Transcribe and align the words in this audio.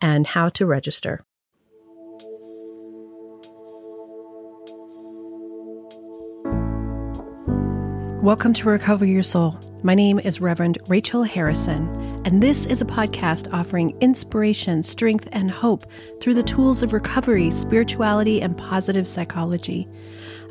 and 0.00 0.26
how 0.26 0.48
to 0.50 0.66
register. 0.66 1.24
Welcome 8.22 8.54
to 8.54 8.68
Recover 8.70 9.04
Your 9.04 9.22
Soul. 9.22 9.58
My 9.82 9.94
name 9.94 10.18
is 10.18 10.40
Reverend 10.40 10.78
Rachel 10.88 11.24
Harrison, 11.24 11.86
and 12.24 12.42
this 12.42 12.64
is 12.64 12.80
a 12.80 12.86
podcast 12.86 13.52
offering 13.52 13.94
inspiration, 14.00 14.82
strength, 14.82 15.28
and 15.32 15.50
hope 15.50 15.82
through 16.20 16.34
the 16.34 16.42
tools 16.42 16.82
of 16.82 16.94
recovery, 16.94 17.50
spirituality, 17.50 18.40
and 18.40 18.56
positive 18.56 19.06
psychology. 19.06 19.86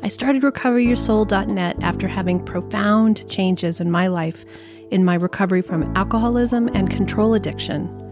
I 0.02 0.08
started 0.08 0.42
recoveryoursoul.net 0.42 1.82
after 1.82 2.06
having 2.06 2.44
profound 2.44 3.28
changes 3.28 3.80
in 3.80 3.90
my 3.90 4.06
life 4.06 4.44
in 4.90 5.04
my 5.04 5.14
recovery 5.16 5.62
from 5.62 5.90
alcoholism 5.96 6.68
and 6.74 6.90
control 6.90 7.34
addiction. 7.34 8.03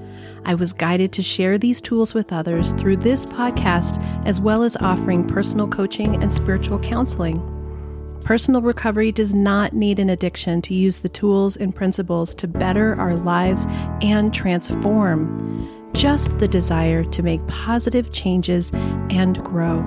I 0.45 0.55
was 0.55 0.73
guided 0.73 1.13
to 1.13 1.23
share 1.23 1.59
these 1.59 1.81
tools 1.81 2.15
with 2.15 2.33
others 2.33 2.73
through 2.73 2.99
this 2.99 3.25
podcast, 3.25 4.03
as 4.27 4.41
well 4.41 4.63
as 4.63 4.77
offering 4.77 5.25
personal 5.25 5.69
coaching 5.69 6.23
and 6.23 6.33
spiritual 6.33 6.81
counseling. 6.81 7.41
Personal 8.25 8.63
recovery 8.63 9.13
does 9.13 9.35
not 9.35 9.73
need 9.73 9.99
an 9.99 10.11
addiction 10.11 10.63
to 10.63 10.75
use 10.75 10.99
the 10.99 11.09
tools 11.09 11.57
and 11.57 11.75
principles 11.75 12.35
to 12.37 12.47
better 12.47 12.95
our 12.97 13.17
lives 13.17 13.67
and 14.01 14.33
transform, 14.33 15.63
just 15.93 16.37
the 16.39 16.49
desire 16.49 17.05
to 17.05 17.23
make 17.23 17.45
positive 17.49 18.13
changes 18.13 18.73
and 19.11 19.43
grow. 19.45 19.83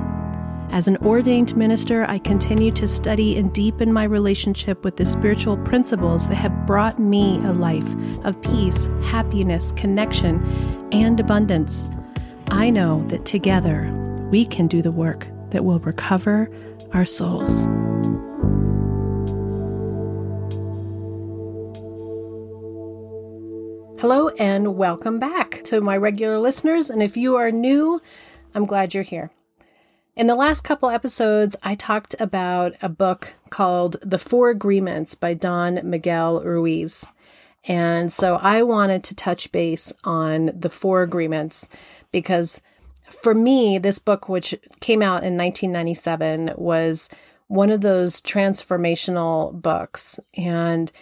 As 0.72 0.88
an 0.90 0.98
ordained 0.98 1.56
minister, 1.56 2.06
I 2.06 2.20
continue 2.20 2.72
to 2.72 2.88
study 2.88 3.38
and 3.38 3.54
deepen 3.54 3.94
my 3.94 4.04
relationship 4.04 4.84
with 4.84 4.98
the 4.98 5.06
spiritual 5.06 5.58
principles 5.58 6.28
that 6.28 6.36
have 6.36 6.66
brought 6.66 7.00
me 7.00 7.38
a 7.38 7.54
life 7.54 7.90
of 8.26 8.42
peace, 8.42 8.88
happiness, 9.04 9.72
connection, 9.72 10.44
and 10.92 11.20
abundance. 11.20 11.90
I 12.48 12.70
know 12.70 13.06
that 13.08 13.26
together 13.26 13.90
we 14.32 14.46
can 14.46 14.68
do 14.68 14.82
the 14.82 14.92
work 14.92 15.28
that 15.52 15.64
will 15.64 15.80
recover 15.80 16.50
our 16.94 17.06
souls. 17.06 17.66
Hello, 24.02 24.28
and 24.38 24.76
welcome 24.76 25.20
back 25.20 25.64
to 25.64 25.80
my 25.80 25.96
regular 25.96 26.38
listeners. 26.38 26.90
And 26.90 27.02
if 27.02 27.16
you 27.16 27.38
are 27.38 27.50
new, 27.50 28.02
I'm 28.54 28.66
glad 28.66 28.94
you're 28.94 29.04
here. 29.04 29.32
In 30.16 30.28
the 30.28 30.36
last 30.36 30.62
couple 30.62 30.90
episodes, 30.90 31.58
I 31.62 31.76
talked 31.76 32.16
about 32.20 32.76
a 32.82 32.88
book 32.88 33.34
called 33.50 33.98
The 34.02 34.18
Four 34.18 34.50
Agreements 34.50 35.14
by 35.14 35.34
Don 35.34 35.82
Miguel 35.84 36.42
Ruiz. 36.42 37.06
And 37.68 38.10
so 38.10 38.36
I 38.36 38.64
wanted 38.64 39.04
to 39.04 39.16
touch 39.16 39.52
base 39.52 39.92
on 40.06 40.52
the 40.58 40.70
four 40.70 41.02
agreements 41.02 41.68
because 42.14 42.62
for 43.10 43.36
me, 43.36 43.78
this 43.78 44.00
book, 44.00 44.30
which 44.30 44.56
came 44.80 45.02
out 45.02 45.26
in 45.26 45.36
1997, 45.36 46.54
was 46.56 47.10
one 47.48 47.70
of 47.70 47.82
those 47.82 48.22
transformational 48.22 49.62
books. 49.62 50.18
And 50.38 50.94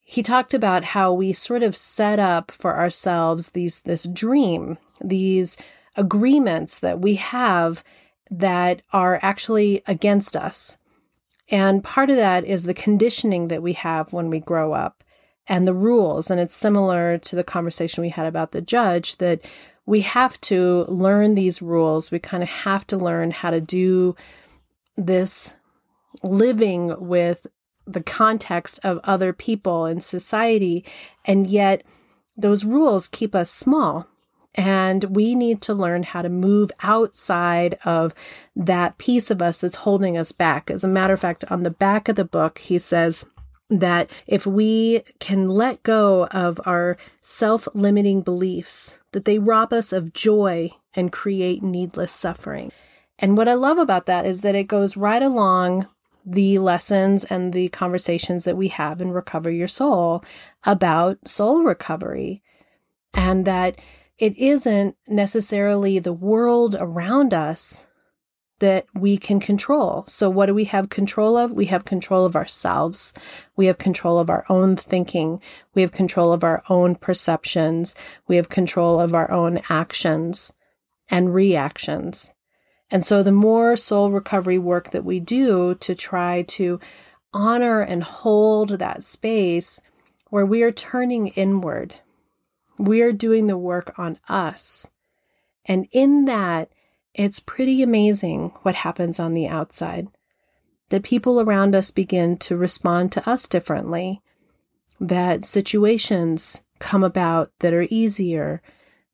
he 0.00 0.24
talked 0.24 0.54
about 0.54 0.82
how 0.82 1.12
we 1.12 1.32
sort 1.32 1.62
of 1.62 1.76
set 1.76 2.18
up 2.18 2.50
for 2.50 2.76
ourselves 2.76 3.50
these 3.50 3.82
this 3.82 4.02
dream, 4.02 4.76
these 5.00 5.56
agreements 5.96 6.80
that 6.80 7.00
we 7.00 7.14
have 7.14 7.84
that 8.38 8.82
are 8.92 9.18
actually 9.22 9.82
against 9.86 10.36
us. 10.36 10.78
And 11.50 11.84
part 11.84 12.10
of 12.10 12.16
that 12.16 12.44
is 12.44 12.64
the 12.64 12.74
conditioning 12.74 13.48
that 13.48 13.62
we 13.62 13.74
have 13.74 14.12
when 14.12 14.30
we 14.30 14.40
grow 14.40 14.72
up 14.72 15.04
and 15.46 15.68
the 15.68 15.74
rules. 15.74 16.30
And 16.30 16.40
it's 16.40 16.56
similar 16.56 17.18
to 17.18 17.36
the 17.36 17.44
conversation 17.44 18.02
we 18.02 18.08
had 18.08 18.26
about 18.26 18.52
the 18.52 18.60
judge 18.60 19.18
that 19.18 19.42
we 19.86 20.00
have 20.00 20.40
to 20.42 20.86
learn 20.88 21.34
these 21.34 21.60
rules. 21.60 22.10
We 22.10 22.18
kind 22.18 22.42
of 22.42 22.48
have 22.48 22.86
to 22.88 22.96
learn 22.96 23.30
how 23.30 23.50
to 23.50 23.60
do 23.60 24.16
this 24.96 25.56
living 26.22 26.94
with 26.98 27.46
the 27.86 28.02
context 28.02 28.80
of 28.82 29.00
other 29.04 29.32
people 29.32 29.84
in 29.84 30.00
society. 30.00 30.84
And 31.26 31.46
yet, 31.46 31.82
those 32.36 32.64
rules 32.64 33.08
keep 33.08 33.34
us 33.34 33.50
small. 33.50 34.08
And 34.54 35.04
we 35.04 35.34
need 35.34 35.60
to 35.62 35.74
learn 35.74 36.04
how 36.04 36.22
to 36.22 36.28
move 36.28 36.70
outside 36.82 37.78
of 37.84 38.14
that 38.54 38.98
piece 38.98 39.30
of 39.30 39.42
us 39.42 39.58
that's 39.58 39.76
holding 39.76 40.16
us 40.16 40.32
back. 40.32 40.70
As 40.70 40.84
a 40.84 40.88
matter 40.88 41.14
of 41.14 41.20
fact, 41.20 41.44
on 41.50 41.64
the 41.64 41.70
back 41.70 42.08
of 42.08 42.16
the 42.16 42.24
book, 42.24 42.58
he 42.58 42.78
says, 42.78 43.26
that 43.70 44.10
if 44.26 44.46
we 44.46 45.02
can 45.20 45.48
let 45.48 45.82
go 45.82 46.26
of 46.26 46.60
our 46.66 46.96
self-limiting 47.22 48.20
beliefs 48.20 49.00
that 49.12 49.24
they 49.24 49.38
rob 49.38 49.72
us 49.72 49.92
of 49.92 50.12
joy 50.12 50.70
and 50.92 51.10
create 51.10 51.62
needless 51.62 52.12
suffering. 52.12 52.70
And 53.18 53.38
what 53.38 53.48
I 53.48 53.54
love 53.54 53.78
about 53.78 54.06
that 54.06 54.26
is 54.26 54.42
that 54.42 54.54
it 54.54 54.64
goes 54.64 54.96
right 54.96 55.22
along 55.22 55.88
the 56.26 56.58
lessons 56.58 57.24
and 57.24 57.52
the 57.52 57.68
conversations 57.68 58.44
that 58.44 58.56
we 58.56 58.68
have 58.68 59.00
in 59.00 59.10
Recover 59.10 59.50
Your 59.50 59.68
Soul 59.68 60.22
about 60.64 61.26
soul 61.26 61.62
recovery. 61.64 62.42
And 63.14 63.44
that 63.46 63.80
it 64.18 64.36
isn't 64.36 64.96
necessarily 65.08 65.98
the 65.98 66.12
world 66.12 66.76
around 66.78 67.34
us 67.34 67.86
that 68.60 68.86
we 68.94 69.16
can 69.16 69.40
control. 69.40 70.04
So, 70.06 70.30
what 70.30 70.46
do 70.46 70.54
we 70.54 70.64
have 70.66 70.88
control 70.88 71.36
of? 71.36 71.50
We 71.50 71.66
have 71.66 71.84
control 71.84 72.24
of 72.24 72.36
ourselves. 72.36 73.12
We 73.56 73.66
have 73.66 73.78
control 73.78 74.18
of 74.18 74.30
our 74.30 74.44
own 74.48 74.76
thinking. 74.76 75.40
We 75.74 75.82
have 75.82 75.92
control 75.92 76.32
of 76.32 76.44
our 76.44 76.62
own 76.68 76.94
perceptions. 76.94 77.94
We 78.28 78.36
have 78.36 78.48
control 78.48 79.00
of 79.00 79.12
our 79.14 79.30
own 79.30 79.60
actions 79.68 80.52
and 81.10 81.34
reactions. 81.34 82.32
And 82.90 83.04
so 83.04 83.22
the 83.22 83.32
more 83.32 83.76
soul 83.76 84.10
recovery 84.10 84.58
work 84.58 84.90
that 84.90 85.04
we 85.04 85.18
do 85.18 85.74
to 85.76 85.94
try 85.94 86.42
to 86.42 86.78
honor 87.32 87.80
and 87.80 88.04
hold 88.04 88.68
that 88.78 89.02
space 89.02 89.82
where 90.30 90.46
we 90.46 90.62
are 90.62 90.72
turning 90.72 91.28
inward, 91.28 91.96
we 92.78 93.02
are 93.02 93.12
doing 93.12 93.46
the 93.46 93.58
work 93.58 93.98
on 93.98 94.18
us. 94.28 94.90
And 95.64 95.86
in 95.92 96.24
that, 96.26 96.70
it's 97.14 97.40
pretty 97.40 97.82
amazing 97.82 98.52
what 98.62 98.74
happens 98.74 99.20
on 99.20 99.34
the 99.34 99.46
outside. 99.46 100.08
That 100.88 101.02
people 101.02 101.40
around 101.40 101.74
us 101.74 101.90
begin 101.90 102.36
to 102.38 102.56
respond 102.56 103.12
to 103.12 103.28
us 103.28 103.46
differently, 103.46 104.20
that 105.00 105.44
situations 105.44 106.62
come 106.78 107.04
about 107.04 107.50
that 107.60 107.72
are 107.72 107.86
easier, 107.88 108.62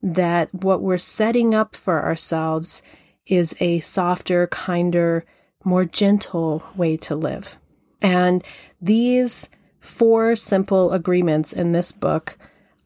that 0.03 0.53
what 0.55 0.83
we're 0.83 0.99
setting 0.99 1.55
up 1.55 1.77
for 1.77 2.03
ourselves 2.03 2.83
is 3.27 3.55
a 3.61 3.81
softer, 3.81 4.47
kinder, 4.47 5.25
more 5.65 5.85
gentle 5.85 6.65
way 6.75 6.97
to 6.97 7.15
live. 7.15 7.59
And 8.01 8.43
these 8.81 9.51
four 9.79 10.37
simple 10.37 10.93
agreements 10.93 11.53
in 11.53 11.73
this 11.73 11.93
book 11.93 12.39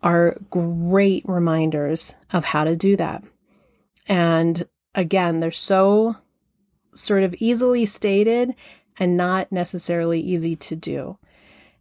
are 0.05 0.37
great 0.51 1.25
reminders 1.27 2.15
of 2.33 2.45
how 2.45 2.63
to 2.63 2.77
do 2.77 2.95
that. 2.97 3.25
And 4.07 4.69
again, 4.95 5.41
they're 5.41 5.51
so 5.51 6.17
sort 6.95 7.23
of 7.23 7.35
easily 7.39 7.87
stated 7.87 8.55
and 8.99 9.17
not 9.17 9.51
necessarily 9.51 10.21
easy 10.21 10.55
to 10.55 10.77
do. 10.77 11.19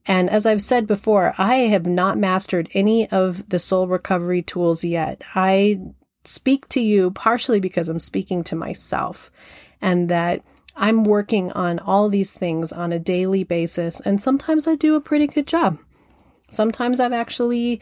And 0.05 0.29
as 0.29 0.45
I've 0.45 0.61
said 0.61 0.87
before, 0.87 1.35
I 1.37 1.55
have 1.55 1.85
not 1.85 2.17
mastered 2.17 2.69
any 2.73 3.09
of 3.11 3.47
the 3.49 3.59
soul 3.59 3.87
recovery 3.87 4.41
tools 4.41 4.83
yet. 4.83 5.23
I 5.35 5.79
speak 6.23 6.67
to 6.69 6.79
you 6.81 7.11
partially 7.11 7.59
because 7.59 7.89
I'm 7.89 7.99
speaking 7.99 8.43
to 8.45 8.55
myself 8.55 9.31
and 9.81 10.09
that 10.09 10.41
I'm 10.75 11.03
working 11.03 11.51
on 11.51 11.79
all 11.79 12.07
these 12.07 12.33
things 12.33 12.71
on 12.71 12.93
a 12.93 12.99
daily 12.99 13.43
basis. 13.43 13.99
And 13.99 14.21
sometimes 14.21 14.65
I 14.65 14.75
do 14.75 14.95
a 14.95 15.01
pretty 15.01 15.27
good 15.27 15.45
job. 15.45 15.77
Sometimes 16.49 16.99
I've 16.99 17.13
actually 17.13 17.81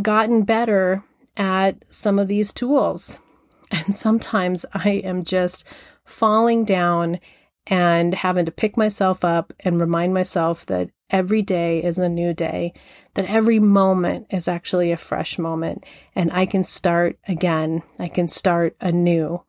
gotten 0.00 0.42
better 0.42 1.04
at 1.36 1.84
some 1.88 2.18
of 2.18 2.28
these 2.28 2.52
tools. 2.52 3.18
And 3.72 3.94
sometimes 3.94 4.66
I 4.74 4.94
am 5.04 5.22
just 5.22 5.64
falling 6.04 6.64
down 6.64 7.20
and 7.68 8.12
having 8.14 8.44
to 8.46 8.50
pick 8.50 8.76
myself 8.76 9.24
up 9.24 9.52
and 9.60 9.78
remind 9.78 10.12
myself 10.12 10.66
that 10.66 10.90
every 11.08 11.40
day 11.40 11.80
is 11.80 11.96
a 11.96 12.08
new 12.08 12.34
day, 12.34 12.72
that 13.14 13.26
every 13.26 13.60
moment 13.60 14.26
is 14.30 14.48
actually 14.48 14.90
a 14.90 14.96
fresh 14.96 15.38
moment, 15.38 15.84
and 16.16 16.32
I 16.32 16.46
can 16.46 16.64
start 16.64 17.16
again. 17.28 17.84
I 17.96 18.08
can 18.08 18.26
start 18.26 18.76
anew. 18.80 19.44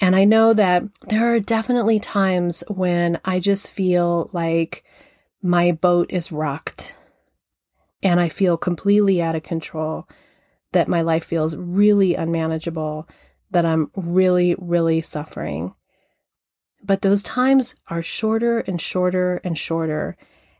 And 0.00 0.16
I 0.16 0.24
know 0.24 0.52
that 0.52 0.82
there 1.08 1.32
are 1.32 1.40
definitely 1.40 2.00
times 2.00 2.64
when 2.68 3.20
I 3.24 3.38
just 3.38 3.70
feel 3.70 4.30
like 4.32 4.84
my 5.42 5.70
boat 5.70 6.10
is 6.10 6.32
rocked 6.32 6.94
and 8.02 8.20
I 8.20 8.28
feel 8.28 8.56
completely 8.56 9.20
out 9.20 9.34
of 9.34 9.42
control, 9.42 10.08
that 10.72 10.88
my 10.88 11.02
life 11.02 11.24
feels 11.24 11.56
really 11.56 12.14
unmanageable, 12.14 13.08
that 13.50 13.64
I'm 13.64 13.90
really, 13.96 14.54
really 14.58 15.00
suffering. 15.00 15.74
But 16.82 17.02
those 17.02 17.22
times 17.22 17.74
are 17.88 18.02
shorter 18.02 18.60
and 18.60 18.80
shorter 18.80 19.40
and 19.42 19.56
shorter. 19.56 20.16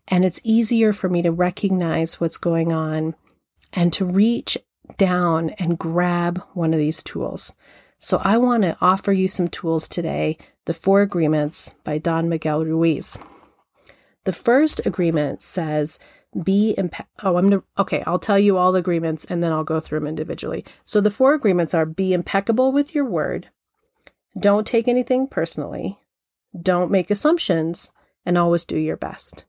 And 0.08 0.24
it's 0.24 0.40
easier 0.42 0.92
for 0.92 1.08
me 1.08 1.22
to 1.22 1.30
recognize 1.30 2.20
what's 2.20 2.38
going 2.38 2.72
on 2.72 3.14
and 3.72 3.92
to 3.92 4.04
reach 4.04 4.58
down 4.96 5.50
and 5.50 5.78
grab 5.78 6.42
one 6.54 6.72
of 6.72 6.78
these 6.78 7.02
tools. 7.02 7.54
So 7.98 8.18
I 8.18 8.38
want 8.38 8.62
to 8.62 8.76
offer 8.80 9.12
you 9.12 9.28
some 9.28 9.48
tools 9.48 9.88
today 9.88 10.38
the 10.64 10.74
Four 10.74 11.02
Agreements 11.02 11.74
by 11.84 11.98
Don 11.98 12.28
Miguel 12.28 12.64
Ruiz. 12.64 13.18
The 14.24 14.32
first 14.32 14.84
agreement 14.84 15.42
says, 15.42 15.98
be 16.42 16.74
impe- 16.76 17.06
oh 17.22 17.36
i'm 17.36 17.48
gonna 17.48 17.62
okay 17.78 18.02
i'll 18.06 18.18
tell 18.18 18.38
you 18.38 18.56
all 18.56 18.72
the 18.72 18.78
agreements 18.78 19.24
and 19.24 19.42
then 19.42 19.52
i'll 19.52 19.64
go 19.64 19.80
through 19.80 19.98
them 19.98 20.06
individually. 20.08 20.64
So 20.84 21.00
the 21.00 21.10
four 21.10 21.34
agreements 21.34 21.74
are 21.74 21.86
be 21.86 22.12
impeccable 22.12 22.72
with 22.72 22.94
your 22.94 23.04
word 23.04 23.48
don't 24.38 24.66
take 24.66 24.88
anything 24.88 25.26
personally 25.26 25.98
don't 26.60 26.90
make 26.90 27.10
assumptions 27.10 27.92
and 28.24 28.36
always 28.36 28.64
do 28.64 28.76
your 28.76 28.96
best. 28.96 29.46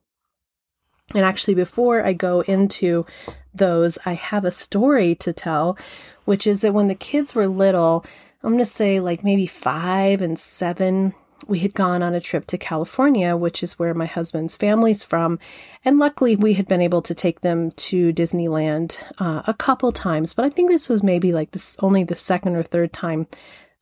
And 1.14 1.24
actually 1.24 1.54
before 1.54 2.04
i 2.04 2.12
go 2.12 2.40
into 2.42 3.04
those 3.52 3.98
i 4.06 4.14
have 4.14 4.44
a 4.44 4.50
story 4.50 5.14
to 5.16 5.32
tell 5.32 5.76
which 6.24 6.46
is 6.46 6.62
that 6.62 6.72
when 6.72 6.86
the 6.86 6.94
kids 6.94 7.34
were 7.34 7.48
little 7.48 8.06
i'm 8.42 8.50
going 8.50 8.58
to 8.58 8.64
say 8.64 9.00
like 9.00 9.22
maybe 9.22 9.46
five 9.46 10.22
and 10.22 10.38
seven 10.38 11.14
we 11.46 11.60
had 11.60 11.74
gone 11.74 12.02
on 12.02 12.14
a 12.14 12.20
trip 12.20 12.46
to 12.46 12.58
California, 12.58 13.36
which 13.36 13.62
is 13.62 13.78
where 13.78 13.94
my 13.94 14.06
husband's 14.06 14.56
family's 14.56 15.04
from. 15.04 15.38
And 15.84 15.98
luckily, 15.98 16.36
we 16.36 16.54
had 16.54 16.66
been 16.66 16.80
able 16.80 17.02
to 17.02 17.14
take 17.14 17.40
them 17.40 17.70
to 17.72 18.12
Disneyland 18.12 19.02
uh, 19.18 19.42
a 19.46 19.54
couple 19.54 19.92
times. 19.92 20.34
But 20.34 20.44
I 20.44 20.50
think 20.50 20.70
this 20.70 20.88
was 20.88 21.02
maybe 21.02 21.32
like 21.32 21.50
this 21.50 21.76
only 21.80 22.04
the 22.04 22.16
second 22.16 22.56
or 22.56 22.62
third 22.62 22.92
time 22.92 23.26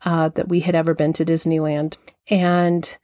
uh, 0.05 0.28
that 0.31 0.49
we 0.49 0.60
had 0.60 0.75
ever 0.75 0.94
been 0.94 1.12
to 1.14 1.25
Disneyland. 1.25 1.96
And 2.31 2.99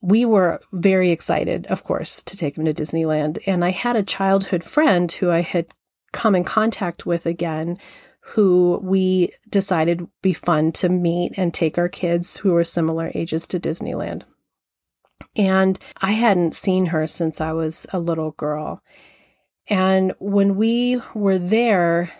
we 0.00 0.24
were 0.24 0.60
very 0.72 1.10
excited, 1.10 1.66
of 1.66 1.84
course, 1.84 2.22
to 2.22 2.36
take 2.36 2.54
them 2.54 2.64
to 2.66 2.74
Disneyland. 2.74 3.38
And 3.46 3.64
I 3.64 3.70
had 3.70 3.96
a 3.96 4.02
childhood 4.02 4.62
friend 4.62 5.10
who 5.10 5.30
I 5.30 5.40
had 5.40 5.66
come 6.12 6.34
in 6.34 6.44
contact 6.44 7.04
with 7.04 7.26
again 7.26 7.76
who 8.30 8.80
we 8.82 9.32
decided 9.48 10.08
be 10.20 10.32
fun 10.32 10.72
to 10.72 10.88
meet 10.88 11.32
and 11.36 11.54
take 11.54 11.78
our 11.78 11.88
kids 11.88 12.38
who 12.38 12.52
were 12.52 12.64
similar 12.64 13.12
ages 13.14 13.46
to 13.46 13.60
Disneyland. 13.60 14.22
And 15.36 15.78
I 16.02 16.12
hadn't 16.12 16.54
seen 16.54 16.86
her 16.86 17.06
since 17.06 17.40
I 17.40 17.52
was 17.52 17.86
a 17.92 18.00
little 18.00 18.32
girl. 18.32 18.82
And 19.68 20.12
when 20.18 20.56
we 20.56 21.00
were 21.14 21.38
there, 21.38 22.12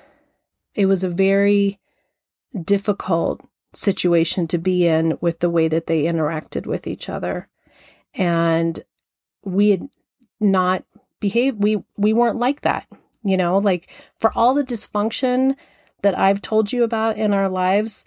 it 0.76 0.86
was 0.86 1.02
a 1.02 1.08
very 1.08 1.80
difficult 2.64 3.44
situation 3.74 4.46
to 4.46 4.58
be 4.58 4.86
in 4.86 5.18
with 5.20 5.40
the 5.40 5.50
way 5.50 5.66
that 5.66 5.88
they 5.88 6.04
interacted 6.04 6.66
with 6.66 6.86
each 6.86 7.08
other. 7.08 7.48
And 8.14 8.78
we 9.42 9.70
had 9.70 9.88
not 10.38 10.84
behaved 11.18 11.62
we 11.62 11.82
we 11.96 12.12
weren't 12.12 12.38
like 12.38 12.60
that. 12.60 12.86
You 13.24 13.36
know, 13.36 13.58
like 13.58 13.90
for 14.20 14.30
all 14.36 14.54
the 14.54 14.62
dysfunction 14.62 15.56
that 16.02 16.18
I've 16.18 16.42
told 16.42 16.72
you 16.72 16.84
about 16.84 17.16
in 17.16 17.32
our 17.32 17.48
lives, 17.48 18.04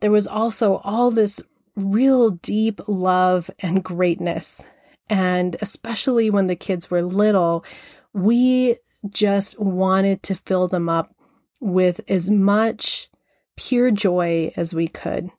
there 0.00 0.10
was 0.10 0.26
also 0.26 0.76
all 0.84 1.10
this 1.10 1.40
real 1.76 2.30
deep 2.30 2.80
love 2.86 3.50
and 3.60 3.82
greatness. 3.82 4.62
And 5.08 5.56
especially 5.60 6.30
when 6.30 6.46
the 6.46 6.56
kids 6.56 6.90
were 6.90 7.02
little, 7.02 7.64
we 8.12 8.76
just 9.08 9.58
wanted 9.58 10.22
to 10.24 10.34
fill 10.34 10.68
them 10.68 10.88
up 10.88 11.14
with 11.60 12.00
as 12.08 12.30
much 12.30 13.08
pure 13.56 13.90
joy 13.90 14.52
as 14.56 14.74
we 14.74 14.88
could. 14.88 15.30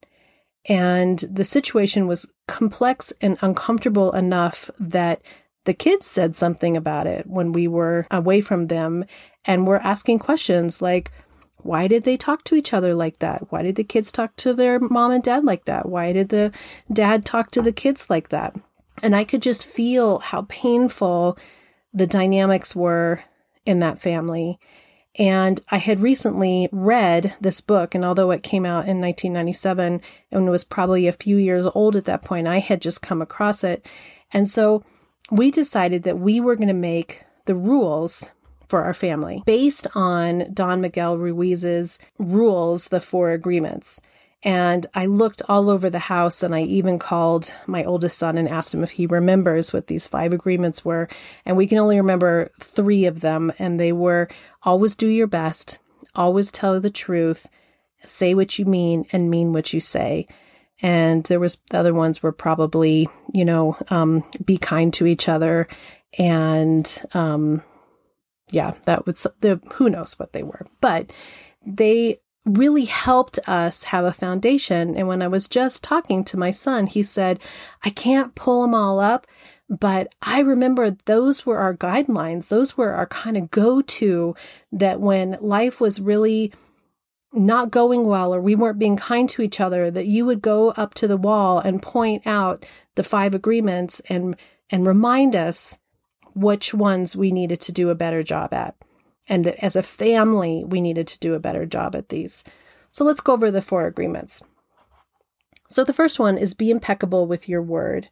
And 0.66 1.20
the 1.20 1.44
situation 1.44 2.08
was 2.08 2.32
complex 2.48 3.12
and 3.22 3.38
uncomfortable 3.42 4.12
enough 4.14 4.70
that 4.80 5.22
the 5.66 5.74
kids 5.74 6.06
said 6.06 6.36
something 6.36 6.76
about 6.76 7.08
it 7.08 7.28
when 7.28 7.52
we 7.52 7.68
were 7.68 8.08
away 8.12 8.42
from 8.42 8.68
them 8.68 9.06
and 9.46 9.68
were 9.68 9.82
asking 9.82 10.20
questions 10.20 10.82
like, 10.82 11.12
why 11.64 11.88
did 11.88 12.04
they 12.04 12.18
talk 12.18 12.44
to 12.46 12.56
each 12.56 12.74
other 12.74 12.94
like 12.94 13.20
that? 13.20 13.52
Why 13.52 13.64
did 13.64 13.76
the 13.76 13.84
kids 13.84 14.12
talk 14.12 14.36
to 14.38 14.54
their 14.54 14.80
mom 14.80 15.12
and 15.12 15.24
dad 15.24 15.44
like 15.44 15.66
that? 15.66 15.88
Why 15.88 16.14
did 16.14 16.30
the 16.30 16.52
dad 16.92 17.26
talk 17.26 17.52
to 17.52 17.62
the 17.62 17.72
kids 17.72 18.10
like 18.10 18.30
that? 18.30 18.56
And 19.02 19.16
I 19.16 19.24
could 19.24 19.42
just 19.42 19.66
feel 19.66 20.20
how 20.20 20.46
painful 20.50 21.38
the 21.94 22.08
dynamics 22.08 22.76
were 22.76 23.24
in 23.66 23.80
that 23.80 24.00
family. 24.00 24.60
And 25.20 25.62
I 25.70 25.78
had 25.78 26.00
recently 26.00 26.70
read 26.72 27.36
this 27.40 27.62
book, 27.62 27.94
and 27.94 28.04
although 28.04 28.32
it 28.32 28.42
came 28.42 28.66
out 28.66 28.88
in 28.88 29.00
1997 29.00 30.02
and 30.32 30.50
was 30.50 30.64
probably 30.64 31.08
a 31.08 31.12
few 31.12 31.38
years 31.38 31.68
old 31.76 31.96
at 31.96 32.06
that 32.06 32.24
point, 32.24 32.48
I 32.48 32.60
had 32.60 32.82
just 32.82 33.04
come 33.04 33.22
across 33.22 33.64
it. 33.64 33.86
And 34.32 34.48
so 34.48 34.84
we 35.32 35.52
decided 35.52 36.04
that 36.04 36.18
we 36.20 36.40
were 36.40 36.56
going 36.56 36.68
to 36.68 36.74
make 36.74 37.24
the 37.46 37.56
rules 37.56 38.32
for 38.74 38.84
our 38.84 38.94
family 38.96 39.44
based 39.46 39.86
on 39.94 40.52
Don 40.52 40.82
Miguel 40.82 41.16
Ruiz's 41.16 42.00
rules, 42.18 42.88
the 42.88 43.00
four 43.00 43.30
agreements. 43.30 44.02
And 44.42 44.88
I 44.96 45.06
looked 45.06 45.44
all 45.48 45.70
over 45.70 45.92
the 45.92 46.00
house 46.00 46.42
and 46.42 46.56
I 46.56 46.64
even 46.64 46.98
called 46.98 47.54
my 47.68 47.84
oldest 47.84 48.18
son 48.18 48.36
and 48.36 48.50
asked 48.50 48.74
him 48.74 48.84
if 48.84 48.90
he 48.90 49.06
remembers 49.06 49.72
what 49.72 49.86
these 49.86 50.08
five 50.08 50.34
agreements 50.34 50.84
were. 50.84 51.08
And 51.46 51.56
we 51.56 51.68
can 51.68 51.78
only 51.78 51.98
remember 51.98 52.50
three 52.60 53.06
of 53.06 53.20
them. 53.20 53.54
And 53.60 53.80
they 53.80 53.92
were 53.92 54.28
always 54.64 54.96
do 54.96 55.08
your 55.08 55.28
best, 55.28 55.78
always 56.16 56.52
tell 56.52 56.80
the 56.80 56.90
truth, 56.90 57.48
say 58.06 58.34
what 58.34 58.58
you 58.58 58.66
mean, 58.66 59.06
and 59.12 59.30
mean 59.30 59.54
what 59.54 59.72
you 59.72 59.82
say. 59.82 60.26
And 60.82 61.24
there 61.26 61.40
was 61.40 61.60
the 61.70 61.78
other 61.78 61.94
ones 61.94 62.24
were 62.24 62.32
probably, 62.32 63.08
you 63.36 63.46
know, 63.46 63.78
um, 63.92 64.24
be 64.44 64.58
kind 64.58 64.92
to 64.96 65.06
each 65.06 65.30
other 65.30 65.68
and 66.18 67.04
um, 67.14 67.62
yeah, 68.52 68.74
that 68.86 69.06
was 69.06 69.28
the 69.40 69.60
who 69.74 69.90
knows 69.90 70.20
what 70.20 70.34
they 70.34 70.44
were, 70.44 70.66
but 70.82 71.12
they 71.66 72.20
really 72.46 72.86
helped 72.86 73.40
us 73.48 73.86
have 73.86 74.04
a 74.04 74.12
foundation. 74.12 74.98
And 74.98 75.08
when 75.08 75.22
I 75.22 75.28
was 75.28 75.48
just 75.48 75.84
talking 75.84 76.24
to 76.26 76.38
my 76.38 76.52
son, 76.52 76.88
he 76.88 77.02
said, 77.02 77.40
I 77.84 77.90
can't 77.90 78.36
pull 78.36 78.62
them 78.62 78.76
all 78.76 79.00
up, 79.00 79.28
but 79.70 80.14
I 80.22 80.40
remember 80.40 80.92
those 81.06 81.46
were 81.46 81.60
our 81.60 81.74
guidelines. 81.74 82.50
Those 82.50 82.78
were 82.78 82.92
our 82.92 83.08
kind 83.08 83.38
of 83.38 83.50
go 83.50 83.82
to 83.82 84.36
that 84.74 85.00
when 85.00 85.38
life 85.40 85.80
was 85.80 86.02
really 86.02 86.52
not 87.32 87.72
going 87.72 88.06
well 88.06 88.34
or 88.34 88.42
we 88.42 88.56
weren't 88.56 88.78
being 88.78 88.98
kind 88.98 89.28
to 89.28 89.42
each 89.42 89.60
other 89.60 89.90
that 89.90 90.06
you 90.06 90.26
would 90.26 90.42
go 90.42 90.72
up 90.72 90.94
to 90.94 91.08
the 91.08 91.18
wall 91.18 91.60
and 91.60 91.82
point 91.82 92.28
out 92.28 92.66
the 92.96 93.04
five 93.04 93.34
agreements 93.34 94.00
and 94.08 94.36
and 94.70 94.86
remind 94.86 95.36
us 95.36 95.80
which 96.36 96.74
ones 96.74 97.16
we 97.16 97.32
needed 97.32 97.60
to 97.62 97.72
do 97.72 97.90
a 97.90 97.96
better 97.96 98.24
job 98.24 98.54
at. 98.54 98.76
And 99.28 99.44
that 99.46 99.64
as 99.64 99.76
a 99.76 99.84
family, 99.84 100.64
we 100.66 100.82
needed 100.82 101.08
to 101.08 101.20
do 101.20 101.34
a 101.34 101.40
better 101.40 101.66
job 101.66 101.96
at 101.96 102.10
these. 102.10 102.44
So 102.92 103.04
let's 103.04 103.22
go 103.22 103.34
over 103.34 103.50
the 103.50 103.62
four 103.62 103.88
agreements. 103.88 104.44
So 105.70 105.84
the 105.84 105.94
first 105.94 106.20
one 106.20 106.38
is 106.38 106.54
be 106.54 106.70
impeccable 106.70 107.26
with 107.26 107.50
your 107.50 107.62
word. 107.62 108.10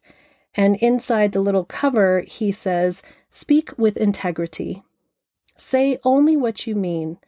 And 0.54 0.76
inside 0.76 1.32
the 1.32 1.40
little 1.40 1.64
cover, 1.64 2.22
he 2.26 2.50
says, 2.50 3.02
speak 3.30 3.70
with 3.78 3.96
integrity. 3.96 4.82
Say 5.56 5.98
only 6.04 6.36
what 6.36 6.66
you 6.66 6.74
mean. 6.74 7.18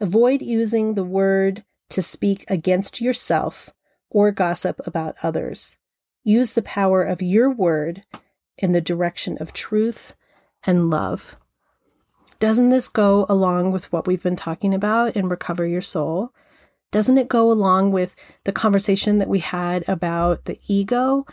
Avoid 0.00 0.42
using 0.42 0.94
the 0.94 1.04
word 1.04 1.64
to 1.90 2.02
speak 2.02 2.44
against 2.48 3.00
yourself 3.00 3.70
or 4.10 4.32
gossip 4.32 4.80
about 4.86 5.16
others. 5.22 5.76
Use 6.24 6.52
the 6.52 6.62
power 6.62 7.02
of 7.04 7.22
your 7.22 7.50
word 7.50 8.04
in 8.58 8.72
the 8.72 8.80
direction 8.80 9.36
of 9.38 9.52
truth 9.52 10.14
and 10.66 10.90
love. 10.90 11.36
Doesn't 12.40 12.70
this 12.70 12.88
go 12.88 13.26
along 13.28 13.72
with 13.72 13.90
what 13.92 14.06
we've 14.06 14.22
been 14.22 14.36
talking 14.36 14.74
about 14.74 15.16
in 15.16 15.28
Recover 15.28 15.66
Your 15.66 15.80
Soul? 15.80 16.32
Doesn't 16.90 17.18
it 17.18 17.28
go 17.28 17.50
along 17.50 17.92
with 17.92 18.14
the 18.44 18.52
conversation 18.52 19.18
that 19.18 19.28
we 19.28 19.40
had 19.40 19.84
about 19.88 20.44
the 20.44 20.60
ego 20.66 21.26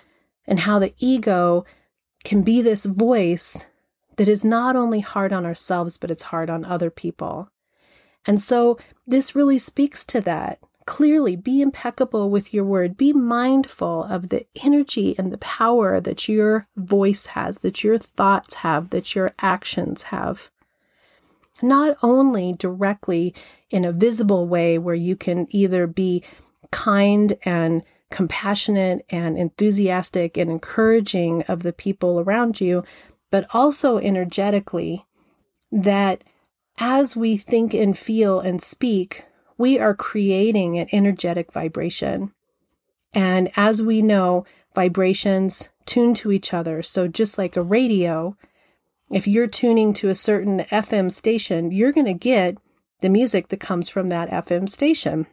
and 0.47 0.61
how 0.61 0.79
the 0.79 0.93
ego 0.97 1.65
can 2.23 2.41
be 2.41 2.61
this 2.61 2.85
voice 2.85 3.67
that 4.17 4.27
is 4.27 4.45
not 4.45 4.75
only 4.75 4.99
hard 4.99 5.33
on 5.33 5.45
ourselves, 5.45 5.97
but 5.97 6.11
it's 6.11 6.23
hard 6.23 6.49
on 6.49 6.65
other 6.65 6.89
people. 6.89 7.49
And 8.25 8.39
so 8.39 8.77
this 9.07 9.35
really 9.35 9.57
speaks 9.57 10.05
to 10.05 10.21
that. 10.21 10.59
Clearly, 10.91 11.37
be 11.37 11.61
impeccable 11.61 12.29
with 12.29 12.53
your 12.53 12.65
word. 12.65 12.97
Be 12.97 13.13
mindful 13.13 14.03
of 14.03 14.27
the 14.27 14.45
energy 14.61 15.15
and 15.17 15.31
the 15.31 15.37
power 15.37 16.01
that 16.01 16.27
your 16.27 16.67
voice 16.75 17.27
has, 17.27 17.59
that 17.59 17.81
your 17.81 17.97
thoughts 17.97 18.55
have, 18.55 18.89
that 18.89 19.15
your 19.15 19.31
actions 19.39 20.03
have. 20.03 20.51
Not 21.61 21.95
only 22.03 22.51
directly 22.51 23.33
in 23.69 23.85
a 23.85 23.93
visible 23.93 24.49
way 24.49 24.77
where 24.77 24.93
you 24.93 25.15
can 25.15 25.47
either 25.51 25.87
be 25.87 26.25
kind 26.71 27.37
and 27.43 27.85
compassionate 28.09 29.05
and 29.09 29.37
enthusiastic 29.37 30.35
and 30.35 30.51
encouraging 30.51 31.43
of 31.43 31.63
the 31.63 31.71
people 31.71 32.19
around 32.19 32.59
you, 32.59 32.83
but 33.29 33.47
also 33.53 33.97
energetically 33.97 35.05
that 35.71 36.25
as 36.79 37.15
we 37.15 37.37
think 37.37 37.73
and 37.73 37.97
feel 37.97 38.41
and 38.41 38.61
speak, 38.61 39.23
we 39.61 39.77
are 39.77 39.93
creating 39.93 40.79
an 40.79 40.89
energetic 40.91 41.53
vibration. 41.53 42.33
And 43.13 43.51
as 43.55 43.81
we 43.81 44.01
know, 44.01 44.43
vibrations 44.73 45.69
tune 45.85 46.15
to 46.15 46.31
each 46.31 46.53
other. 46.53 46.81
So 46.81 47.07
just 47.07 47.37
like 47.37 47.55
a 47.55 47.61
radio, 47.61 48.35
if 49.11 49.27
you're 49.27 49.47
tuning 49.47 49.93
to 49.95 50.09
a 50.09 50.15
certain 50.15 50.61
FM 50.71 51.11
station, 51.11 51.69
you're 51.69 51.91
going 51.91 52.07
to 52.07 52.13
get 52.13 52.57
the 53.01 53.09
music 53.09 53.49
that 53.49 53.59
comes 53.59 53.87
from 53.87 54.07
that 54.07 54.29
FM 54.31 54.67
station. 54.67 55.27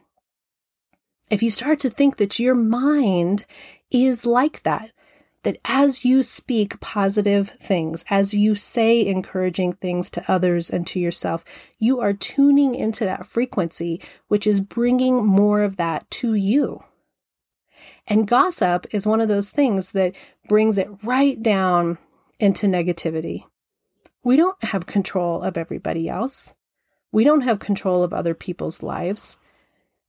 If 1.31 1.41
you 1.41 1.49
start 1.49 1.79
to 1.79 1.89
think 1.89 2.17
that 2.17 2.39
your 2.39 2.55
mind 2.55 3.45
is 3.89 4.27
like 4.27 4.61
that, 4.61 4.91
that 5.43 5.57
as 5.65 6.03
you 6.03 6.21
speak 6.21 6.79
positive 6.79 7.49
things, 7.49 8.03
as 8.09 8.33
you 8.33 8.55
say 8.55 9.05
encouraging 9.05 9.73
things 9.73 10.09
to 10.11 10.31
others 10.31 10.69
and 10.69 10.85
to 10.87 10.99
yourself, 10.99 11.45
you 11.77 11.99
are 11.99 12.13
tuning 12.13 12.75
into 12.75 13.05
that 13.05 13.25
frequency, 13.25 14.01
which 14.27 14.45
is 14.45 14.59
bringing 14.59 15.25
more 15.25 15.61
of 15.61 15.77
that 15.77 16.09
to 16.11 16.33
you. 16.33 16.83
And 18.07 18.27
gossip 18.27 18.85
is 18.91 19.07
one 19.07 19.21
of 19.21 19.27
those 19.27 19.49
things 19.49 19.91
that 19.93 20.15
brings 20.47 20.77
it 20.77 20.89
right 21.03 21.41
down 21.41 21.97
into 22.39 22.67
negativity. 22.67 23.45
We 24.23 24.35
don't 24.35 24.61
have 24.65 24.85
control 24.85 25.41
of 25.41 25.57
everybody 25.57 26.09
else. 26.09 26.55
We 27.11 27.23
don't 27.23 27.41
have 27.41 27.59
control 27.59 28.03
of 28.03 28.13
other 28.13 28.33
people's 28.33 28.83
lives. 28.83 29.39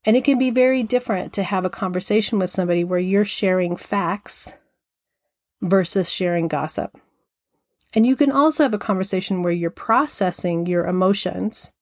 And 0.04 0.16
it 0.16 0.24
can 0.24 0.38
be 0.38 0.50
very 0.50 0.82
different 0.82 1.32
to 1.34 1.42
have 1.42 1.64
a 1.64 1.70
conversation 1.70 2.38
with 2.38 2.50
somebody 2.50 2.84
where 2.84 2.98
you're 2.98 3.24
sharing 3.24 3.76
facts 3.76 4.54
versus 5.62 6.10
sharing 6.10 6.48
gossip. 6.48 6.98
And 7.94 8.06
you 8.06 8.16
can 8.16 8.30
also 8.30 8.62
have 8.62 8.74
a 8.74 8.78
conversation 8.78 9.42
where 9.42 9.52
you're 9.52 9.70
processing 9.70 10.66
your 10.66 10.86
emotions 10.86 11.72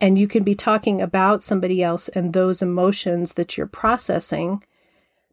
and 0.00 0.18
you 0.18 0.26
can 0.26 0.42
be 0.42 0.54
talking 0.54 1.00
about 1.00 1.42
somebody 1.42 1.82
else 1.82 2.08
and 2.08 2.32
those 2.32 2.60
emotions 2.60 3.34
that 3.34 3.56
you're 3.56 3.66
processing, 3.66 4.62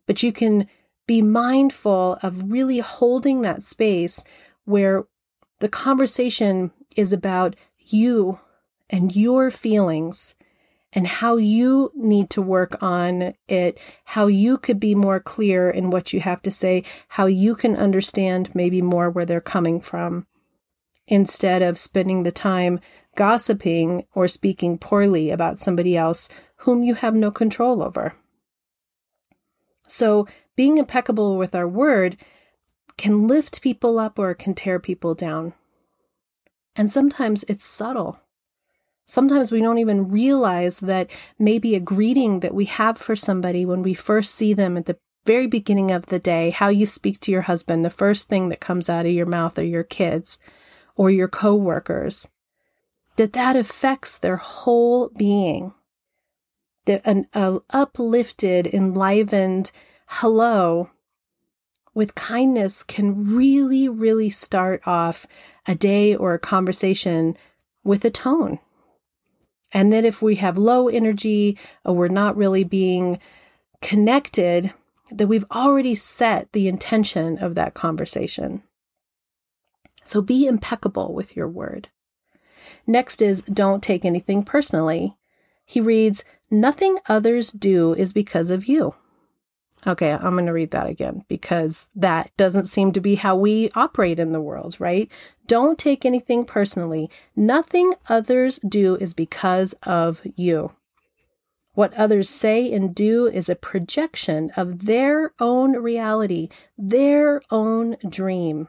but 0.05 0.23
you 0.23 0.31
can 0.31 0.67
be 1.07 1.21
mindful 1.21 2.19
of 2.21 2.51
really 2.51 2.79
holding 2.79 3.41
that 3.41 3.63
space 3.63 4.23
where 4.65 5.05
the 5.59 5.69
conversation 5.69 6.71
is 6.95 7.11
about 7.11 7.55
you 7.79 8.39
and 8.89 9.15
your 9.15 9.49
feelings 9.49 10.35
and 10.93 11.05
how 11.05 11.37
you 11.37 11.91
need 11.95 12.29
to 12.31 12.41
work 12.41 12.81
on 12.81 13.33
it, 13.47 13.79
how 14.05 14.27
you 14.27 14.57
could 14.57 14.79
be 14.79 14.95
more 14.95 15.19
clear 15.19 15.69
in 15.69 15.89
what 15.89 16.13
you 16.13 16.19
have 16.19 16.41
to 16.41 16.51
say, 16.51 16.83
how 17.09 17.27
you 17.27 17.55
can 17.55 17.75
understand 17.75 18.53
maybe 18.55 18.81
more 18.81 19.09
where 19.09 19.25
they're 19.25 19.41
coming 19.41 19.79
from, 19.79 20.25
instead 21.07 21.61
of 21.61 21.77
spending 21.77 22.23
the 22.23 22.31
time 22.31 22.79
gossiping 23.15 24.05
or 24.13 24.27
speaking 24.27 24.77
poorly 24.77 25.29
about 25.29 25.59
somebody 25.59 25.95
else 25.95 26.29
whom 26.57 26.83
you 26.83 26.95
have 26.95 27.15
no 27.15 27.31
control 27.31 27.83
over. 27.83 28.13
So, 29.87 30.27
being 30.55 30.77
impeccable 30.77 31.37
with 31.37 31.55
our 31.55 31.67
word 31.67 32.17
can 32.97 33.27
lift 33.27 33.61
people 33.61 33.97
up 33.97 34.19
or 34.19 34.33
can 34.33 34.53
tear 34.53 34.79
people 34.79 35.15
down. 35.15 35.53
And 36.75 36.91
sometimes 36.91 37.43
it's 37.47 37.65
subtle. 37.65 38.19
Sometimes 39.09 39.51
we 39.51 39.59
don't 39.59 39.79
even 39.79 40.11
realize 40.11 40.81
that 40.81 41.09
maybe 41.39 41.73
a 41.73 41.79
greeting 41.79 42.41
that 42.41 42.53
we 42.53 42.65
have 42.65 42.95
for 42.95 43.15
somebody 43.15 43.65
when 43.65 43.81
we 43.81 43.95
first 43.95 44.35
see 44.35 44.53
them 44.53 44.77
at 44.77 44.85
the 44.85 44.99
very 45.25 45.47
beginning 45.47 45.89
of 45.89 46.05
the 46.05 46.19
day, 46.19 46.51
how 46.51 46.69
you 46.69 46.85
speak 46.85 47.19
to 47.21 47.31
your 47.31 47.41
husband, 47.41 47.83
the 47.83 47.89
first 47.89 48.29
thing 48.29 48.49
that 48.49 48.59
comes 48.59 48.87
out 48.87 49.07
of 49.07 49.11
your 49.11 49.25
mouth 49.25 49.57
or 49.57 49.63
your 49.63 49.83
kids 49.83 50.37
or 50.95 51.09
your 51.09 51.27
coworkers, 51.27 52.29
that 53.15 53.33
that 53.33 53.55
affects 53.55 54.15
their 54.15 54.37
whole 54.37 55.09
being. 55.17 55.73
That 56.85 57.01
an 57.03 57.25
uplifted, 57.33 58.67
enlivened 58.67 59.71
hello 60.05 60.91
with 61.95 62.13
kindness 62.13 62.83
can 62.83 63.35
really, 63.35 63.89
really 63.89 64.29
start 64.29 64.83
off 64.85 65.25
a 65.65 65.73
day 65.73 66.13
or 66.15 66.35
a 66.35 66.39
conversation 66.39 67.35
with 67.83 68.05
a 68.05 68.11
tone 68.11 68.59
and 69.71 69.93
then 69.93 70.05
if 70.05 70.21
we 70.21 70.35
have 70.35 70.57
low 70.57 70.87
energy 70.87 71.57
or 71.83 71.95
we're 71.95 72.07
not 72.07 72.35
really 72.35 72.63
being 72.63 73.19
connected, 73.81 74.73
that 75.11 75.27
we've 75.27 75.45
already 75.51 75.95
set 75.95 76.51
the 76.51 76.67
intention 76.67 77.37
of 77.37 77.55
that 77.55 77.73
conversation. 77.73 78.63
So 80.03 80.21
be 80.21 80.47
impeccable 80.47 81.13
with 81.13 81.35
your 81.35 81.47
word. 81.47 81.89
Next 82.87 83.21
is 83.21 83.41
don't 83.43 83.83
take 83.83 84.05
anything 84.05 84.43
personally. 84.43 85.15
He 85.65 85.81
reads, 85.81 86.23
Nothing 86.49 86.97
others 87.07 87.51
do 87.51 87.93
is 87.93 88.13
because 88.13 88.49
of 88.49 88.65
you. 88.65 88.95
Okay, 89.87 90.11
I'm 90.11 90.33
going 90.33 90.45
to 90.45 90.51
read 90.53 90.71
that 90.71 90.87
again 90.87 91.23
because 91.29 91.89
that 91.95 92.35
doesn't 92.35 92.65
seem 92.65 92.91
to 92.91 92.99
be 92.99 93.15
how 93.15 93.35
we 93.35 93.69
operate 93.75 94.19
in 94.19 94.33
the 94.33 94.41
world, 94.41 94.75
right? 94.77 95.09
Don't 95.47 95.79
take 95.79 96.05
anything 96.05 96.43
personally. 96.43 97.09
Nothing 97.35 97.93
others 98.09 98.59
do 98.59 98.95
is 98.97 99.13
because 99.13 99.73
of 99.83 100.21
you. 100.35 100.73
What 101.73 101.93
others 101.93 102.29
say 102.29 102.69
and 102.73 102.93
do 102.93 103.27
is 103.27 103.47
a 103.47 103.55
projection 103.55 104.51
of 104.57 104.85
their 104.85 105.31
own 105.39 105.73
reality, 105.77 106.49
their 106.77 107.41
own 107.49 107.95
dream. 108.07 108.67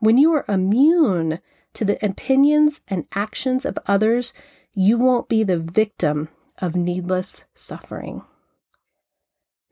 When 0.00 0.18
you 0.18 0.32
are 0.32 0.44
immune 0.48 1.38
to 1.74 1.84
the 1.84 2.04
opinions 2.04 2.80
and 2.88 3.06
actions 3.14 3.64
of 3.64 3.78
others, 3.86 4.32
you 4.74 4.98
won't 4.98 5.28
be 5.28 5.44
the 5.44 5.58
victim 5.58 6.28
of 6.58 6.74
needless 6.74 7.44
suffering. 7.54 8.24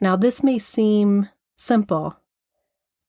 Now, 0.01 0.17
this 0.17 0.43
may 0.43 0.59
seem 0.59 1.29
simple. 1.57 2.17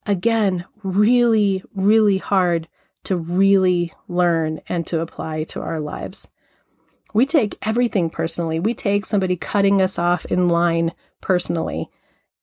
Again, 0.05 0.65
really, 0.83 1.63
really 1.73 2.17
hard 2.17 2.67
to 3.03 3.15
really 3.15 3.93
learn 4.07 4.61
and 4.67 4.85
to 4.87 4.99
apply 4.99 5.43
to 5.45 5.61
our 5.61 5.79
lives. 5.79 6.29
We 7.13 7.25
take 7.25 7.57
everything 7.61 8.09
personally. 8.09 8.59
We 8.59 8.73
take 8.73 9.05
somebody 9.05 9.35
cutting 9.35 9.81
us 9.81 9.97
off 9.97 10.25
in 10.25 10.49
line 10.49 10.93
personally, 11.19 11.89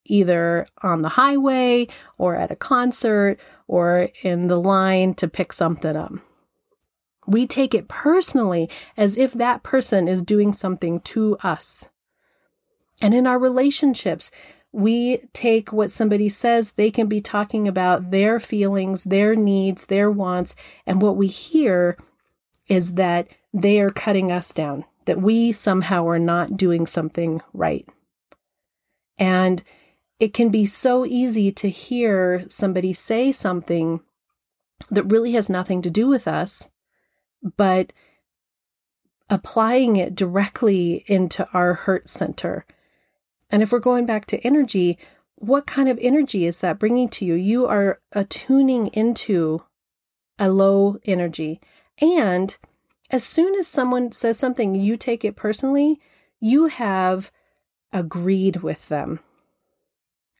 either 0.05 0.67
on 0.83 1.03
the 1.03 1.11
highway 1.11 1.89
or 2.17 2.37
at 2.37 2.51
a 2.51 2.57
concert 2.57 3.39
or 3.67 4.09
in 4.23 4.49
the 4.49 4.61
line 4.61 5.15
to 5.15 5.29
pick 5.29 5.53
something 5.53 5.97
up. 5.97 6.13
We 7.27 7.47
take 7.47 7.75
it 7.75 7.89
personally 7.89 8.71
as 8.97 9.17
if 9.17 9.35
that 9.35 9.63
person 9.63 10.09
is 10.09 10.23
doing 10.23 10.53
something 10.53 11.01
to 11.01 11.37
us. 11.43 11.91
And 13.01 13.15
in 13.15 13.27
our 13.27 13.39
relationships, 13.39 14.31
we 14.73 15.19
take 15.33 15.73
what 15.73 15.91
somebody 15.91 16.29
says, 16.29 16.73
they 16.73 16.91
can 16.91 17.09
be 17.09 17.21
talking 17.21 17.67
about 17.67 18.11
their 18.11 18.39
feelings, 18.39 19.05
their 19.05 19.35
needs, 19.35 19.87
their 19.87 20.11
wants, 20.11 20.55
and 20.87 21.01
what 21.01 21.17
we 21.17 21.27
hear 21.27 21.97
is 22.67 22.95
that 22.95 23.29
they 23.55 23.81
are 23.81 23.91
cutting 23.91 24.31
us 24.31 24.53
down, 24.53 24.85
that 25.07 25.23
we 25.23 25.53
somehow 25.53 26.07
are 26.07 26.19
not 26.19 26.57
doing 26.57 26.87
something 26.87 27.41
right. 27.55 27.89
And 29.19 29.63
it 30.21 30.35
can 30.35 30.51
be 30.51 30.67
so 30.67 31.07
easy 31.07 31.51
to 31.53 31.71
hear 31.71 32.45
somebody 32.49 32.93
say 32.93 33.33
something 33.33 34.01
that 34.91 35.05
really 35.05 35.33
has 35.33 35.49
nothing 35.49 35.81
to 35.83 35.91
do 35.91 36.09
with 36.09 36.29
us, 36.29 36.71
but 37.57 37.93
applying 39.31 39.97
it 39.97 40.15
directly 40.15 41.05
into 41.07 41.49
our 41.53 41.75
hurt 41.75 42.09
center 42.09 42.67
and 43.51 43.63
if 43.63 43.73
we're 43.73 43.79
going 43.79 44.07
back 44.07 44.27
to 44.27 44.39
energy, 44.41 44.99
what 45.37 45.67
kind 45.67 45.89
of 45.89 45.99
energy 46.01 46.47
is 46.47 46.61
that 46.61 46.79
bringing 46.79 47.09
to 47.11 47.25
you? 47.25 47.35
You 47.35 47.67
are 47.67 48.01
attuning 48.13 48.89
into 48.89 49.63
a 50.39 50.51
low 50.51 50.99
energy. 51.05 51.61
And 52.01 52.57
as 53.11 53.25
soon 53.25 53.55
as 53.55 53.67
someone 53.67 54.13
says 54.13 54.39
something, 54.39 54.75
you 54.75 54.97
take 54.97 55.25
it 55.25 55.37
personally, 55.37 56.01
you 56.41 56.67
have 56.67 57.31
agreed 57.93 58.59
with 58.59 58.89
them. 58.89 59.21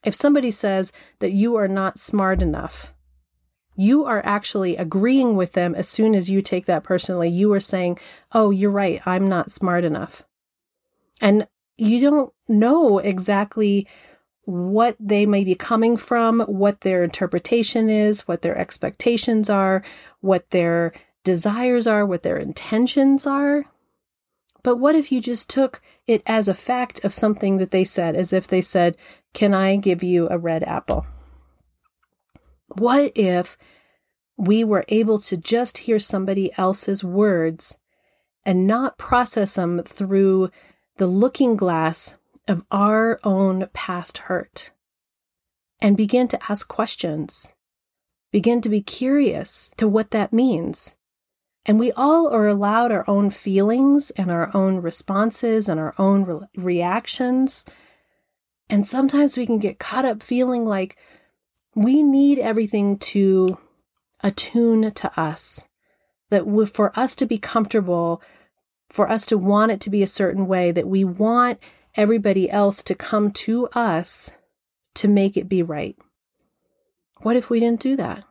If 0.03 0.15
somebody 0.15 0.51
says 0.51 0.93
that 1.19 1.31
you 1.31 1.55
are 1.55 1.67
not 1.67 1.99
smart 1.99 2.41
enough, 2.41 2.93
you 3.75 4.05
are 4.05 4.25
actually 4.25 4.75
agreeing 4.75 5.35
with 5.35 5.53
them 5.53 5.73
as 5.73 5.87
soon 5.87 6.13
as 6.13 6.29
you 6.29 6.41
take 6.41 6.65
that 6.65 6.83
personally. 6.83 7.29
You 7.29 7.51
are 7.53 7.59
saying, 7.59 7.97
Oh, 8.33 8.51
you're 8.51 8.71
right. 8.71 9.01
I'm 9.05 9.27
not 9.27 9.51
smart 9.51 9.83
enough. 9.83 10.23
And 11.21 11.47
you 11.79 11.99
don't 12.01 12.33
know 12.47 12.99
exactly 12.99 13.87
what 14.45 14.95
they 14.99 15.25
may 15.25 15.43
be 15.43 15.55
coming 15.55 15.95
from, 15.95 16.41
what 16.41 16.81
their 16.81 17.03
interpretation 17.03 17.89
is, 17.89 18.27
what 18.27 18.41
their 18.41 18.57
expectations 18.57 19.49
are, 19.49 19.83
what 20.21 20.49
their 20.49 20.91
desires 21.23 21.85
are, 21.85 22.05
what 22.05 22.23
their 22.23 22.37
intentions 22.37 23.27
are. 23.27 23.65
But 24.63 24.77
what 24.77 24.95
if 24.95 25.11
you 25.11 25.21
just 25.21 25.49
took 25.49 25.81
it 26.07 26.21
as 26.25 26.47
a 26.47 26.53
fact 26.53 27.03
of 27.05 27.13
something 27.13 27.57
that 27.57 27.71
they 27.71 27.83
said, 27.83 28.15
as 28.15 28.33
if 28.33 28.47
they 28.47 28.61
said, 28.61 28.97
Can 29.33 29.53
I 29.53 29.75
give 29.75 30.03
you 30.03 30.27
a 30.29 30.37
red 30.37 30.63
apple? 30.63 31.05
What 32.67 33.11
if 33.15 33.57
we 34.37 34.63
were 34.63 34.85
able 34.87 35.19
to 35.19 35.37
just 35.37 35.79
hear 35.79 35.99
somebody 35.99 36.51
else's 36.57 37.03
words 37.03 37.77
and 38.45 38.65
not 38.65 38.97
process 38.97 39.55
them 39.55 39.83
through 39.83 40.49
the 40.99 41.07
looking 41.07 41.55
glass 41.55 42.17
of 42.47 42.63
our 42.69 43.19
own 43.23 43.67
past 43.73 44.19
hurt 44.19 44.71
and 45.81 45.95
begin 45.95 46.27
to 46.27 46.51
ask 46.51 46.67
questions, 46.67 47.53
begin 48.33 48.59
to 48.59 48.67
be 48.67 48.81
curious 48.81 49.71
to 49.77 49.87
what 49.87 50.11
that 50.11 50.33
means? 50.33 50.97
And 51.65 51.79
we 51.79 51.93
all 51.93 52.27
are 52.27 52.47
allowed 52.47 52.91
our 52.91 53.09
own 53.09 53.29
feelings 53.29 54.11
and 54.11 54.29
our 54.29 54.53
own 54.53 54.81
responses 54.81 55.69
and 55.69 55.79
our 55.79 55.95
own 55.97 56.25
re- 56.25 56.39
reactions. 56.57 57.65
And 58.69 58.85
sometimes 58.85 59.37
we 59.37 59.45
can 59.45 59.57
get 59.57 59.79
caught 59.79 60.03
up 60.03 60.21
feeling 60.21 60.65
like 60.65 60.97
we 61.75 62.03
need 62.03 62.39
everything 62.39 62.97
to 62.97 63.57
attune 64.21 64.91
to 64.91 65.19
us. 65.19 65.69
That 66.29 66.45
for 66.73 66.91
us 66.99 67.15
to 67.15 67.25
be 67.25 67.37
comfortable, 67.37 68.21
for 68.89 69.09
us 69.09 69.25
to 69.27 69.37
want 69.37 69.71
it 69.71 69.81
to 69.81 69.89
be 69.89 70.01
a 70.01 70.07
certain 70.07 70.47
way, 70.47 70.71
that 70.71 70.87
we 70.87 71.03
want 71.03 71.59
everybody 71.95 72.49
else 72.49 72.83
to 72.83 72.95
come 72.95 73.31
to 73.31 73.67
us 73.69 74.31
to 74.95 75.07
make 75.07 75.37
it 75.37 75.47
be 75.47 75.63
right. 75.63 75.97
What 77.21 77.35
if 77.35 77.49
we 77.49 77.59
didn't 77.59 77.81
do 77.81 77.95
that? 77.97 78.23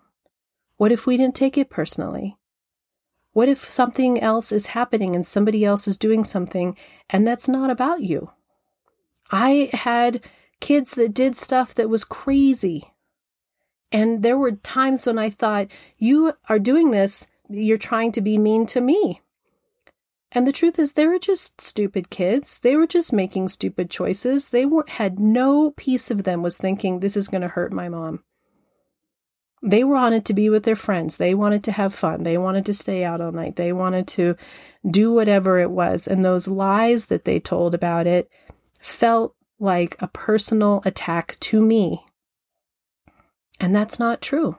What 0.76 0.92
if 0.92 1.06
we 1.06 1.16
didn't 1.16 1.34
take 1.34 1.58
it 1.58 1.70
personally? 1.70 2.36
What 3.32 3.48
if 3.48 3.64
something 3.64 4.20
else 4.20 4.50
is 4.52 4.68
happening 4.68 5.14
and 5.14 5.24
somebody 5.24 5.64
else 5.64 5.86
is 5.86 5.96
doing 5.96 6.24
something 6.24 6.76
and 7.10 7.26
that's 7.26 7.48
not 7.48 7.70
about 7.70 8.02
you? 8.02 8.32
I 9.30 9.70
had 9.72 10.26
kids 10.60 10.92
that 10.92 11.14
did 11.14 11.36
stuff 11.36 11.74
that 11.74 11.90
was 11.90 12.04
crazy. 12.04 12.92
And 13.92 14.22
there 14.22 14.38
were 14.38 14.52
times 14.52 15.06
when 15.06 15.18
I 15.18 15.30
thought, 15.30 15.68
you 15.98 16.34
are 16.48 16.58
doing 16.58 16.90
this, 16.90 17.26
you're 17.48 17.78
trying 17.78 18.12
to 18.12 18.20
be 18.20 18.38
mean 18.38 18.66
to 18.66 18.80
me. 18.80 19.20
And 20.32 20.46
the 20.46 20.52
truth 20.52 20.78
is, 20.78 20.92
they 20.92 21.06
were 21.06 21.18
just 21.18 21.60
stupid 21.60 22.10
kids. 22.10 22.58
They 22.58 22.76
were 22.76 22.86
just 22.86 23.12
making 23.12 23.48
stupid 23.48 23.90
choices. 23.90 24.50
They 24.50 24.66
were, 24.66 24.84
had 24.86 25.18
no 25.18 25.70
piece 25.70 26.10
of 26.10 26.24
them 26.24 26.42
was 26.42 26.58
thinking, 26.58 27.00
this 27.00 27.16
is 27.16 27.28
going 27.28 27.42
to 27.42 27.48
hurt 27.48 27.72
my 27.72 27.88
mom. 27.88 28.22
They 29.62 29.84
wanted 29.84 30.24
to 30.26 30.34
be 30.34 30.50
with 30.50 30.64
their 30.64 30.76
friends. 30.76 31.16
They 31.16 31.34
wanted 31.34 31.64
to 31.64 31.72
have 31.72 31.94
fun. 31.94 32.22
They 32.22 32.38
wanted 32.38 32.66
to 32.66 32.74
stay 32.74 33.04
out 33.04 33.20
all 33.20 33.32
night. 33.32 33.56
They 33.56 33.72
wanted 33.72 34.06
to 34.08 34.36
do 34.88 35.12
whatever 35.12 35.58
it 35.58 35.70
was. 35.70 36.06
And 36.06 36.22
those 36.22 36.46
lies 36.46 37.06
that 37.06 37.24
they 37.24 37.40
told 37.40 37.74
about 37.74 38.06
it 38.06 38.30
felt 38.78 39.34
like 39.58 39.96
a 39.98 40.08
personal 40.08 40.82
attack 40.84 41.36
to 41.40 41.60
me. 41.60 42.04
And 43.58 43.74
that's 43.74 43.98
not 43.98 44.20
true. 44.20 44.58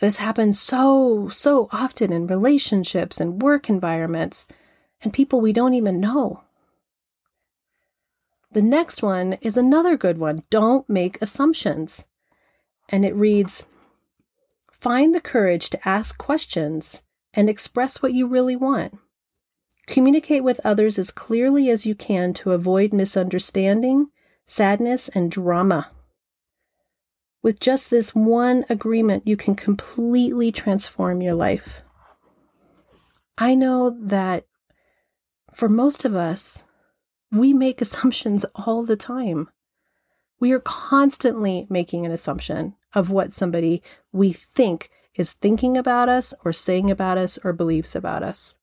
This 0.00 0.18
happens 0.18 0.60
so, 0.60 1.28
so 1.28 1.68
often 1.72 2.12
in 2.12 2.26
relationships 2.26 3.20
and 3.20 3.42
work 3.42 3.68
environments 3.68 4.46
and 5.02 5.12
people 5.12 5.40
we 5.40 5.52
don't 5.52 5.74
even 5.74 6.00
know. 6.00 6.42
The 8.52 8.62
next 8.62 9.02
one 9.02 9.34
is 9.40 9.56
another 9.56 9.96
good 9.96 10.18
one. 10.18 10.44
Don't 10.50 10.88
make 10.88 11.20
assumptions 11.20 12.06
and 12.88 13.04
it 13.04 13.14
reads 13.14 13.66
Find 14.70 15.14
the 15.14 15.20
courage 15.20 15.70
to 15.70 15.88
ask 15.88 16.16
questions 16.18 17.02
and 17.34 17.48
express 17.48 18.00
what 18.00 18.14
you 18.14 18.26
really 18.26 18.56
want. 18.56 18.96
Communicate 19.86 20.44
with 20.44 20.60
others 20.64 20.98
as 20.98 21.10
clearly 21.10 21.68
as 21.70 21.84
you 21.84 21.94
can 21.94 22.32
to 22.34 22.52
avoid 22.52 22.92
misunderstanding, 22.92 24.08
sadness, 24.46 25.08
and 25.08 25.30
drama. 25.30 25.88
With 27.42 27.60
just 27.60 27.90
this 27.90 28.14
one 28.14 28.64
agreement, 28.68 29.26
you 29.26 29.36
can 29.36 29.54
completely 29.54 30.50
transform 30.50 31.22
your 31.22 31.34
life. 31.34 31.82
I 33.36 33.54
know 33.54 33.96
that 34.00 34.46
for 35.54 35.68
most 35.68 36.04
of 36.04 36.14
us, 36.14 36.64
we 37.30 37.52
make 37.52 37.80
assumptions 37.80 38.44
all 38.54 38.84
the 38.84 38.96
time. 38.96 39.48
We 40.40 40.52
are 40.52 40.60
constantly 40.60 41.66
making 41.68 42.06
an 42.06 42.12
assumption 42.12 42.74
of 42.94 43.10
what 43.10 43.32
somebody 43.32 43.82
we 44.12 44.32
think 44.32 44.90
is 45.14 45.32
thinking 45.32 45.76
about 45.76 46.08
us 46.08 46.32
or 46.44 46.52
saying 46.52 46.90
about 46.90 47.18
us 47.18 47.38
or 47.44 47.52
believes 47.52 47.96
about 47.96 48.22
us. 48.22 48.56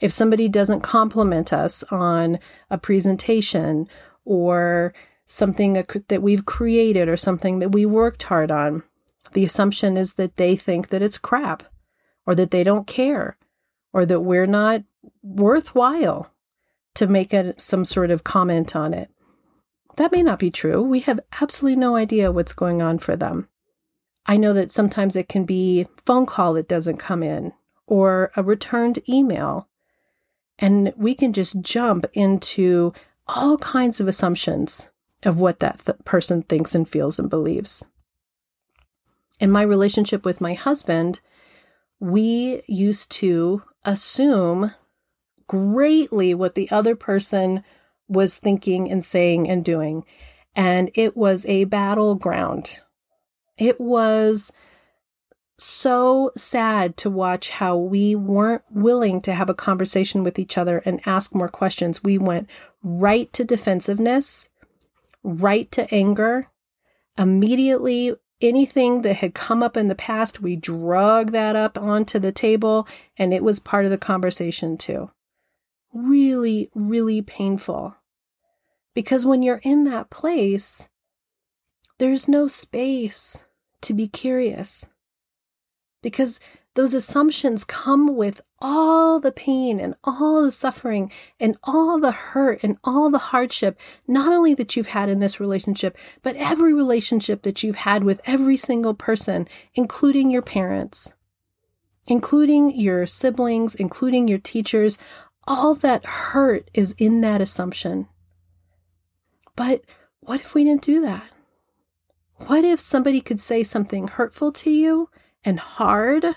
If 0.00 0.10
somebody 0.10 0.48
doesn't 0.48 0.80
compliment 0.80 1.52
us 1.52 1.84
on 1.84 2.40
a 2.68 2.78
presentation 2.78 3.88
or 4.24 4.92
something 5.32 5.72
that 5.72 6.22
we've 6.22 6.44
created 6.44 7.08
or 7.08 7.16
something 7.16 7.58
that 7.60 7.70
we 7.70 7.86
worked 7.86 8.24
hard 8.24 8.50
on, 8.50 8.82
the 9.32 9.44
assumption 9.44 9.96
is 9.96 10.14
that 10.14 10.36
they 10.36 10.56
think 10.56 10.88
that 10.88 11.02
it's 11.02 11.18
crap 11.18 11.62
or 12.26 12.34
that 12.34 12.50
they 12.50 12.62
don't 12.62 12.86
care 12.86 13.36
or 13.92 14.04
that 14.04 14.20
we're 14.20 14.46
not 14.46 14.82
worthwhile 15.22 16.30
to 16.94 17.06
make 17.06 17.32
a, 17.32 17.58
some 17.58 17.84
sort 17.84 18.10
of 18.10 18.24
comment 18.24 18.76
on 18.76 18.92
it. 18.92 19.10
That 19.96 20.12
may 20.12 20.22
not 20.22 20.38
be 20.38 20.50
true. 20.50 20.82
We 20.82 21.00
have 21.00 21.20
absolutely 21.40 21.76
no 21.76 21.96
idea 21.96 22.32
what's 22.32 22.52
going 22.52 22.82
on 22.82 22.98
for 22.98 23.16
them. 23.16 23.48
I 24.26 24.36
know 24.36 24.52
that 24.52 24.70
sometimes 24.70 25.16
it 25.16 25.28
can 25.28 25.44
be 25.44 25.86
phone 26.04 26.26
call 26.26 26.54
that 26.54 26.68
doesn't 26.68 26.98
come 26.98 27.22
in 27.22 27.52
or 27.86 28.30
a 28.36 28.42
returned 28.42 29.00
email. 29.08 29.68
And 30.58 30.92
we 30.96 31.14
can 31.14 31.32
just 31.32 31.60
jump 31.62 32.04
into 32.12 32.92
all 33.26 33.56
kinds 33.58 34.00
of 34.00 34.08
assumptions 34.08 34.90
of 35.24 35.38
what 35.38 35.60
that 35.60 35.84
th- 35.84 35.98
person 36.04 36.42
thinks 36.42 36.74
and 36.74 36.88
feels 36.88 37.18
and 37.18 37.30
believes. 37.30 37.86
In 39.40 39.50
my 39.50 39.62
relationship 39.62 40.24
with 40.24 40.40
my 40.40 40.54
husband, 40.54 41.20
we 42.00 42.62
used 42.66 43.10
to 43.12 43.62
assume 43.84 44.72
greatly 45.46 46.34
what 46.34 46.54
the 46.54 46.70
other 46.70 46.96
person 46.96 47.62
was 48.08 48.36
thinking 48.36 48.90
and 48.90 49.04
saying 49.04 49.48
and 49.48 49.64
doing. 49.64 50.04
And 50.54 50.90
it 50.94 51.16
was 51.16 51.46
a 51.46 51.64
battleground. 51.64 52.78
It 53.56 53.80
was 53.80 54.52
so 55.58 56.32
sad 56.36 56.96
to 56.98 57.10
watch 57.10 57.50
how 57.50 57.76
we 57.76 58.14
weren't 58.14 58.62
willing 58.70 59.20
to 59.22 59.34
have 59.34 59.48
a 59.48 59.54
conversation 59.54 60.22
with 60.22 60.38
each 60.38 60.58
other 60.58 60.78
and 60.84 61.00
ask 61.06 61.34
more 61.34 61.48
questions. 61.48 62.02
We 62.02 62.18
went 62.18 62.48
right 62.82 63.32
to 63.32 63.44
defensiveness, 63.44 64.48
right 65.22 65.70
to 65.72 65.92
anger. 65.94 66.48
Immediately, 67.18 68.14
anything 68.40 69.02
that 69.02 69.16
had 69.16 69.34
come 69.34 69.62
up 69.62 69.76
in 69.76 69.88
the 69.88 69.94
past, 69.94 70.40
we 70.40 70.56
drug 70.56 71.32
that 71.32 71.56
up 71.56 71.78
onto 71.78 72.18
the 72.18 72.32
table 72.32 72.86
and 73.16 73.32
it 73.32 73.42
was 73.42 73.60
part 73.60 73.84
of 73.84 73.90
the 73.90 73.98
conversation 73.98 74.76
too. 74.76 75.10
Really, 75.92 76.70
really 76.74 77.22
painful. 77.22 77.96
Because 78.94 79.24
when 79.24 79.42
you're 79.42 79.60
in 79.62 79.84
that 79.84 80.10
place, 80.10 80.88
there's 81.98 82.28
no 82.28 82.48
space 82.48 83.46
to 83.82 83.94
be 83.94 84.08
curious. 84.08 84.90
Because 86.02 86.40
those 86.74 86.94
assumptions 86.94 87.64
come 87.64 88.16
with 88.16 88.40
all 88.60 89.20
the 89.20 89.32
pain 89.32 89.78
and 89.78 89.94
all 90.04 90.42
the 90.42 90.52
suffering 90.52 91.10
and 91.38 91.56
all 91.64 92.00
the 92.00 92.12
hurt 92.12 92.60
and 92.62 92.78
all 92.82 93.10
the 93.10 93.18
hardship, 93.18 93.78
not 94.08 94.32
only 94.32 94.54
that 94.54 94.74
you've 94.74 94.86
had 94.88 95.08
in 95.08 95.20
this 95.20 95.38
relationship, 95.38 95.98
but 96.22 96.36
every 96.36 96.72
relationship 96.72 97.42
that 97.42 97.62
you've 97.62 97.76
had 97.76 98.04
with 98.04 98.20
every 98.24 98.56
single 98.56 98.94
person, 98.94 99.46
including 99.74 100.30
your 100.30 100.42
parents, 100.42 101.12
including 102.06 102.74
your 102.74 103.06
siblings, 103.06 103.74
including 103.74 104.26
your 104.26 104.38
teachers. 104.38 104.96
All 105.46 105.74
that 105.74 106.04
hurt 106.06 106.70
is 106.72 106.94
in 106.98 107.20
that 107.20 107.42
assumption. 107.42 108.08
But 109.56 109.82
what 110.20 110.40
if 110.40 110.54
we 110.54 110.64
didn't 110.64 110.82
do 110.82 111.02
that? 111.02 111.24
What 112.46 112.64
if 112.64 112.80
somebody 112.80 113.20
could 113.20 113.40
say 113.40 113.62
something 113.62 114.08
hurtful 114.08 114.52
to 114.52 114.70
you 114.70 115.10
and 115.44 115.60
hard, 115.60 116.36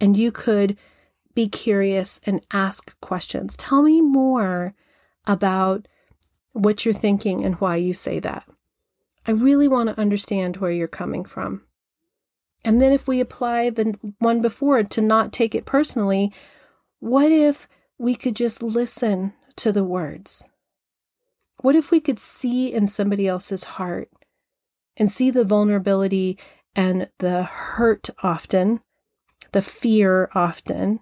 and 0.00 0.16
you 0.16 0.32
could 0.32 0.76
be 1.34 1.48
curious 1.48 2.20
and 2.24 2.44
ask 2.52 2.98
questions? 3.00 3.56
Tell 3.56 3.82
me 3.82 4.00
more 4.00 4.74
about 5.26 5.86
what 6.52 6.84
you're 6.84 6.94
thinking 6.94 7.44
and 7.44 7.56
why 7.56 7.76
you 7.76 7.92
say 7.92 8.20
that. 8.20 8.48
I 9.26 9.32
really 9.32 9.68
want 9.68 9.88
to 9.88 10.00
understand 10.00 10.58
where 10.58 10.70
you're 10.70 10.88
coming 10.88 11.24
from. 11.24 11.62
And 12.64 12.80
then 12.80 12.92
if 12.92 13.06
we 13.06 13.20
apply 13.20 13.70
the 13.70 13.94
one 14.18 14.40
before 14.40 14.82
to 14.82 15.00
not 15.00 15.32
take 15.32 15.54
it 15.54 15.66
personally, 15.66 16.32
what 17.00 17.30
if 17.30 17.68
we 17.98 18.14
could 18.14 18.36
just 18.36 18.62
listen 18.62 19.34
to 19.56 19.72
the 19.72 19.84
words? 19.84 20.48
What 21.60 21.76
if 21.76 21.90
we 21.90 22.00
could 22.00 22.18
see 22.18 22.72
in 22.72 22.86
somebody 22.86 23.26
else's 23.26 23.64
heart 23.64 24.10
and 24.96 25.10
see 25.10 25.30
the 25.30 25.44
vulnerability 25.44 26.38
and 26.76 27.08
the 27.18 27.44
hurt 27.44 28.10
often, 28.22 28.80
the 29.52 29.62
fear 29.62 30.30
often, 30.34 31.00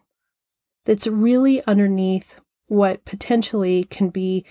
that's 0.85 1.07
really 1.07 1.65
underneath 1.67 2.41
what 2.67 3.05
potentially 3.05 3.85
can 3.85 4.09
be 4.09 4.45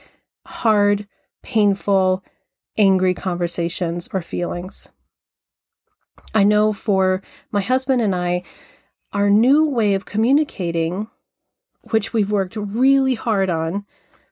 hard, 0.46 1.08
painful, 1.44 2.24
angry 2.78 3.14
conversations 3.14 4.08
or 4.14 4.22
feelings? 4.22 4.90
I 6.34 6.44
know 6.44 6.72
for 6.72 7.22
my 7.52 7.62
husband 7.62 8.02
and 8.02 8.16
I, 8.16 8.44
our 9.12 9.30
new 9.30 9.70
way 9.70 9.94
of 9.94 10.06
communicating, 10.06 11.08
which 11.90 12.14
we've 12.14 12.32
worked 12.32 12.56
really 12.56 13.16
hard 13.16 13.50
on, 13.50 13.86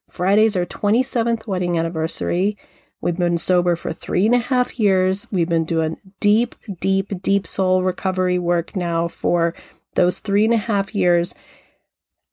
Friday's 0.10 0.56
our 0.56 0.66
27th 0.66 1.46
wedding 1.46 1.78
anniversary. 1.78 2.58
We've 3.02 3.18
been 3.18 3.38
sober 3.38 3.76
for 3.76 3.94
three 3.94 4.26
and 4.26 4.36
a 4.36 4.40
half 4.40 4.78
years. 4.80 5.28
We've 5.32 5.48
been 5.48 5.66
doing 5.66 5.98
deep, 6.20 6.56
deep, 6.82 7.22
deep 7.22 7.48
soul 7.48 7.82
recovery 7.82 8.38
work 8.38 8.76
now 8.76 9.08
for 9.08 9.56
those 9.96 10.20
three 10.20 10.46
and 10.46 10.54
a 10.54 10.58
half 10.58 10.94
years. 10.94 11.34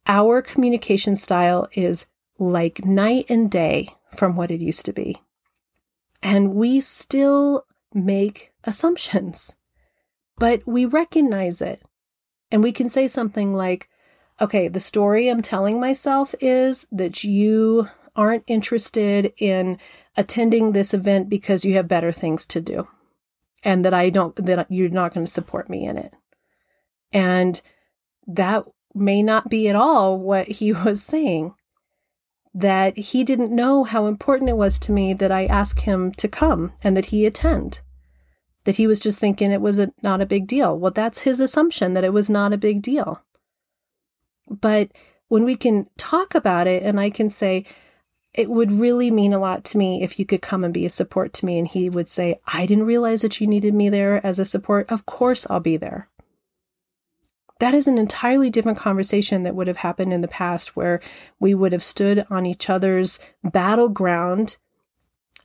Our 0.06 0.42
communication 0.42 1.14
style 1.14 1.68
is 1.72 2.06
like 2.38 2.84
night 2.84 3.26
and 3.28 3.50
day 3.50 3.90
from 4.16 4.36
what 4.36 4.50
it 4.50 4.60
used 4.60 4.84
to 4.86 4.92
be. 4.92 5.22
And 6.22 6.54
we 6.54 6.80
still 6.80 7.64
make 7.94 8.52
assumptions, 8.64 9.54
but 10.38 10.62
we 10.66 10.84
recognize 10.84 11.62
it. 11.62 11.80
And 12.50 12.62
we 12.62 12.72
can 12.72 12.88
say 12.88 13.06
something 13.06 13.54
like, 13.54 13.88
okay, 14.40 14.68
the 14.68 14.80
story 14.80 15.28
I'm 15.28 15.42
telling 15.42 15.80
myself 15.80 16.34
is 16.40 16.86
that 16.90 17.24
you 17.24 17.88
aren't 18.16 18.44
interested 18.46 19.32
in 19.38 19.78
attending 20.16 20.72
this 20.72 20.92
event 20.94 21.28
because 21.28 21.64
you 21.64 21.74
have 21.74 21.88
better 21.88 22.12
things 22.12 22.46
to 22.46 22.60
do 22.60 22.88
and 23.62 23.84
that 23.84 23.94
I 23.94 24.10
don't, 24.10 24.34
that 24.44 24.66
you're 24.70 24.88
not 24.88 25.14
going 25.14 25.26
to 25.26 25.30
support 25.30 25.68
me 25.68 25.86
in 25.86 25.96
it. 25.96 26.14
And 27.12 27.60
that 28.26 28.64
may 28.94 29.22
not 29.22 29.48
be 29.48 29.68
at 29.68 29.76
all 29.76 30.18
what 30.18 30.48
he 30.48 30.72
was 30.84 31.02
saying. 31.02 31.54
That 32.54 32.96
he 32.96 33.22
didn't 33.22 33.54
know 33.54 33.84
how 33.84 34.06
important 34.06 34.48
it 34.48 34.56
was 34.56 34.78
to 34.80 34.92
me 34.92 35.12
that 35.12 35.30
I 35.30 35.44
ask 35.44 35.80
him 35.80 36.10
to 36.12 36.26
come 36.26 36.72
and 36.82 36.96
that 36.96 37.06
he 37.06 37.26
attend 37.26 37.80
that 38.66 38.76
he 38.76 38.86
was 38.86 39.00
just 39.00 39.20
thinking 39.20 39.52
it 39.52 39.60
was 39.60 39.78
a, 39.78 39.92
not 40.02 40.20
a 40.20 40.26
big 40.26 40.46
deal. 40.46 40.76
Well, 40.76 40.90
that's 40.90 41.20
his 41.20 41.38
assumption 41.38 41.94
that 41.94 42.04
it 42.04 42.12
was 42.12 42.28
not 42.28 42.52
a 42.52 42.58
big 42.58 42.82
deal. 42.82 43.22
But 44.50 44.90
when 45.28 45.44
we 45.44 45.54
can 45.54 45.86
talk 45.96 46.34
about 46.34 46.66
it 46.66 46.82
and 46.82 46.98
I 47.00 47.08
can 47.08 47.30
say, 47.30 47.64
it 48.36 48.50
would 48.50 48.70
really 48.70 49.10
mean 49.10 49.32
a 49.32 49.38
lot 49.38 49.64
to 49.64 49.78
me 49.78 50.02
if 50.02 50.18
you 50.18 50.26
could 50.26 50.42
come 50.42 50.62
and 50.62 50.74
be 50.74 50.86
a 50.86 50.90
support 50.90 51.32
to 51.34 51.46
me. 51.46 51.58
And 51.58 51.66
he 51.66 51.88
would 51.88 52.08
say, 52.08 52.38
I 52.46 52.66
didn't 52.66 52.86
realize 52.86 53.22
that 53.22 53.40
you 53.40 53.46
needed 53.46 53.74
me 53.74 53.88
there 53.88 54.24
as 54.24 54.38
a 54.38 54.44
support. 54.44 54.90
Of 54.90 55.06
course, 55.06 55.46
I'll 55.48 55.60
be 55.60 55.76
there. 55.76 56.08
That 57.58 57.72
is 57.72 57.88
an 57.88 57.96
entirely 57.96 58.50
different 58.50 58.78
conversation 58.78 59.42
that 59.44 59.54
would 59.54 59.66
have 59.66 59.78
happened 59.78 60.12
in 60.12 60.20
the 60.20 60.28
past 60.28 60.76
where 60.76 61.00
we 61.40 61.54
would 61.54 61.72
have 61.72 61.82
stood 61.82 62.26
on 62.28 62.44
each 62.44 62.68
other's 62.68 63.18
battleground 63.42 64.58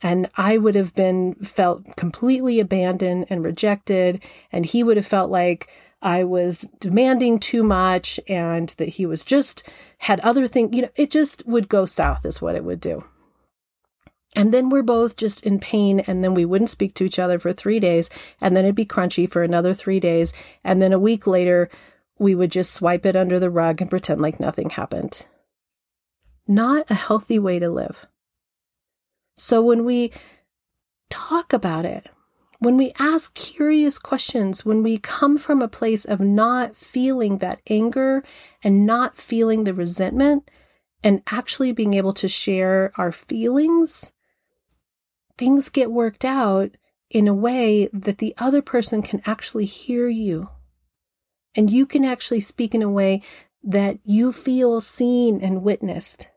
and 0.02 0.28
I 0.36 0.58
would 0.58 0.74
have 0.74 0.94
been 0.94 1.34
felt 1.36 1.96
completely 1.96 2.58
abandoned 2.58 3.26
and 3.30 3.44
rejected. 3.44 4.22
And 4.50 4.66
he 4.66 4.82
would 4.82 4.96
have 4.96 5.06
felt 5.06 5.30
like 5.30 5.70
I 6.02 6.24
was 6.24 6.68
demanding 6.80 7.38
too 7.38 7.62
much 7.62 8.18
and 8.28 8.68
that 8.70 8.88
he 8.90 9.06
was 9.06 9.24
just 9.24 9.72
had 9.98 10.18
other 10.20 10.48
things, 10.48 10.74
you 10.74 10.82
know, 10.82 10.90
it 10.96 11.10
just 11.10 11.46
would 11.46 11.68
go 11.68 11.86
south, 11.86 12.26
is 12.26 12.42
what 12.42 12.56
it 12.56 12.64
would 12.64 12.80
do. 12.80 13.04
And 14.34 14.52
then 14.52 14.68
we're 14.68 14.82
both 14.82 15.16
just 15.16 15.44
in 15.44 15.60
pain, 15.60 16.00
and 16.00 16.24
then 16.24 16.32
we 16.32 16.46
wouldn't 16.46 16.70
speak 16.70 16.94
to 16.94 17.04
each 17.04 17.18
other 17.18 17.38
for 17.38 17.52
three 17.52 17.78
days, 17.78 18.08
and 18.40 18.56
then 18.56 18.64
it'd 18.64 18.74
be 18.74 18.86
crunchy 18.86 19.30
for 19.30 19.42
another 19.42 19.74
three 19.74 20.00
days. 20.00 20.32
And 20.64 20.80
then 20.80 20.92
a 20.92 20.98
week 20.98 21.26
later, 21.26 21.68
we 22.18 22.34
would 22.34 22.50
just 22.50 22.72
swipe 22.72 23.04
it 23.04 23.14
under 23.14 23.38
the 23.38 23.50
rug 23.50 23.80
and 23.80 23.90
pretend 23.90 24.20
like 24.20 24.40
nothing 24.40 24.70
happened. 24.70 25.26
Not 26.48 26.90
a 26.90 26.94
healthy 26.94 27.38
way 27.38 27.58
to 27.58 27.70
live. 27.70 28.06
So 29.36 29.60
when 29.62 29.84
we 29.84 30.12
talk 31.10 31.52
about 31.52 31.84
it, 31.84 32.08
when 32.62 32.76
we 32.76 32.92
ask 32.96 33.34
curious 33.34 33.98
questions, 33.98 34.64
when 34.64 34.84
we 34.84 34.96
come 34.96 35.36
from 35.36 35.60
a 35.60 35.66
place 35.66 36.04
of 36.04 36.20
not 36.20 36.76
feeling 36.76 37.38
that 37.38 37.60
anger 37.68 38.22
and 38.62 38.86
not 38.86 39.16
feeling 39.16 39.64
the 39.64 39.74
resentment 39.74 40.48
and 41.02 41.24
actually 41.26 41.72
being 41.72 41.94
able 41.94 42.12
to 42.12 42.28
share 42.28 42.92
our 42.96 43.10
feelings, 43.10 44.12
things 45.36 45.70
get 45.70 45.90
worked 45.90 46.24
out 46.24 46.76
in 47.10 47.26
a 47.26 47.34
way 47.34 47.88
that 47.92 48.18
the 48.18 48.32
other 48.38 48.62
person 48.62 49.02
can 49.02 49.20
actually 49.26 49.66
hear 49.66 50.06
you. 50.06 50.48
And 51.56 51.68
you 51.68 51.84
can 51.84 52.04
actually 52.04 52.40
speak 52.40 52.76
in 52.76 52.82
a 52.82 52.88
way 52.88 53.22
that 53.64 53.98
you 54.04 54.30
feel 54.30 54.80
seen 54.80 55.40
and 55.40 55.64
witnessed. 55.64 56.28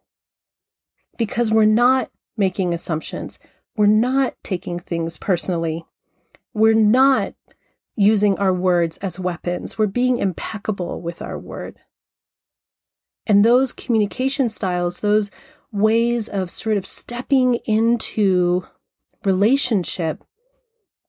Because 1.19 1.51
we're 1.51 1.65
not 1.65 2.09
making 2.35 2.73
assumptions. 2.73 3.37
We're 3.77 3.85
not 3.85 4.33
taking 4.43 4.79
things 4.79 5.19
personally. 5.19 5.85
We're 6.55 6.73
not 6.73 7.33
using 7.97 8.39
our 8.39 8.53
words 8.53 8.97
as 8.97 9.19
weapons. 9.19 9.77
We're 9.77 9.87
being 9.87 10.17
impeccable 10.17 11.01
with 11.01 11.21
our 11.21 11.37
word. 11.37 11.79
And 13.27 13.43
those 13.43 13.73
communication 13.73 14.47
styles, 14.47 15.01
those 15.01 15.31
ways 15.71 16.29
of 16.29 16.49
sort 16.49 16.77
of 16.77 16.85
stepping 16.85 17.55
into 17.65 18.65
relationship 19.25 20.23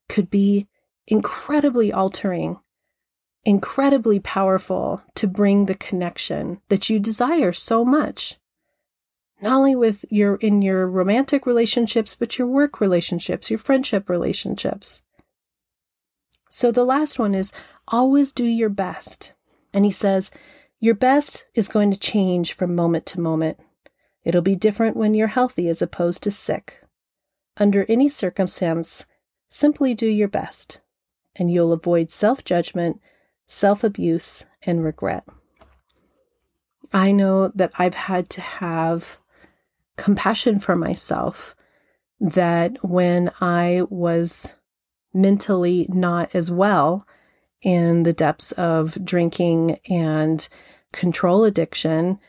could 0.09 0.31
be 0.31 0.67
incredibly 1.07 1.93
altering, 1.93 2.59
incredibly 3.45 4.19
powerful 4.19 5.03
to 5.15 5.29
bring 5.29 5.67
the 5.67 5.75
connection 5.77 6.61
that 6.69 6.91
you 6.91 6.99
desire 6.99 7.53
so 7.53 7.85
much 7.85 8.39
not 9.41 9.57
only 9.57 9.77
with 9.77 10.05
your 10.11 10.37
in 10.37 10.63
your 10.63 10.89
romantic 10.89 11.47
relationships 11.47 12.15
but 12.15 12.39
your 12.39 12.49
work 12.49 12.81
relationships 12.81 13.51
your 13.51 13.59
friendship 13.59 14.09
relationships 14.09 15.03
so 16.57 16.73
the 16.73 16.87
last 16.87 17.19
one 17.19 17.35
is 17.35 17.53
always 17.87 18.33
do 18.33 18.47
your 18.47 18.71
best. 18.71 19.35
And 19.75 19.85
he 19.85 19.91
says 19.91 20.31
your 20.81 20.95
best 20.95 21.45
is 21.55 21.69
going 21.69 21.91
to 21.91 22.01
change 22.01 22.55
from 22.55 22.75
moment 22.75 23.05
to 23.09 23.21
moment. 23.21 23.61
It'll 24.25 24.41
be 24.41 24.57
different 24.57 24.97
when 24.97 25.13
you're 25.13 25.27
healthy 25.27 25.69
as 25.69 25.83
opposed 25.83 26.23
to 26.23 26.31
sick. 26.31 26.83
Under 27.59 27.85
any 27.91 28.09
circumstance 28.09 29.05
simply 29.51 29.93
do 29.93 30.07
your 30.07 30.29
best 30.29 30.81
and 31.35 31.53
you'll 31.53 31.75
avoid 31.75 32.11
self-judgment 32.11 33.03
self-abuse 33.47 34.47
and 34.63 34.83
regret. 34.83 35.25
I 36.91 37.13
know 37.13 37.49
that 37.49 37.73
I've 37.79 37.97
had 37.97 38.31
to 38.31 38.41
have 38.41 39.19
compassion 39.99 40.59
for 40.61 40.75
myself 40.75 41.55
that 42.19 42.83
when 42.83 43.31
I 43.43 43.83
was 43.91 44.55
mentally 45.17 45.87
not 45.89 46.35
as 46.35 46.51
well 46.51 47.07
in 47.63 48.03
the 48.03 48.13
depths 48.13 48.53
of 48.53 49.05
drinking 49.05 49.79
and 49.89 50.49
control 50.93 51.45
addiction, 51.45 52.21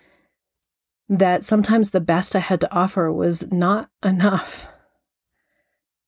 that 1.09 1.43
sometimes 1.43 1.91
the 1.91 1.99
best 1.99 2.35
I 2.35 2.39
had 2.39 2.61
to 2.61 2.73
offer 2.73 3.11
was 3.11 3.51
not 3.51 3.89
enough. 4.03 4.67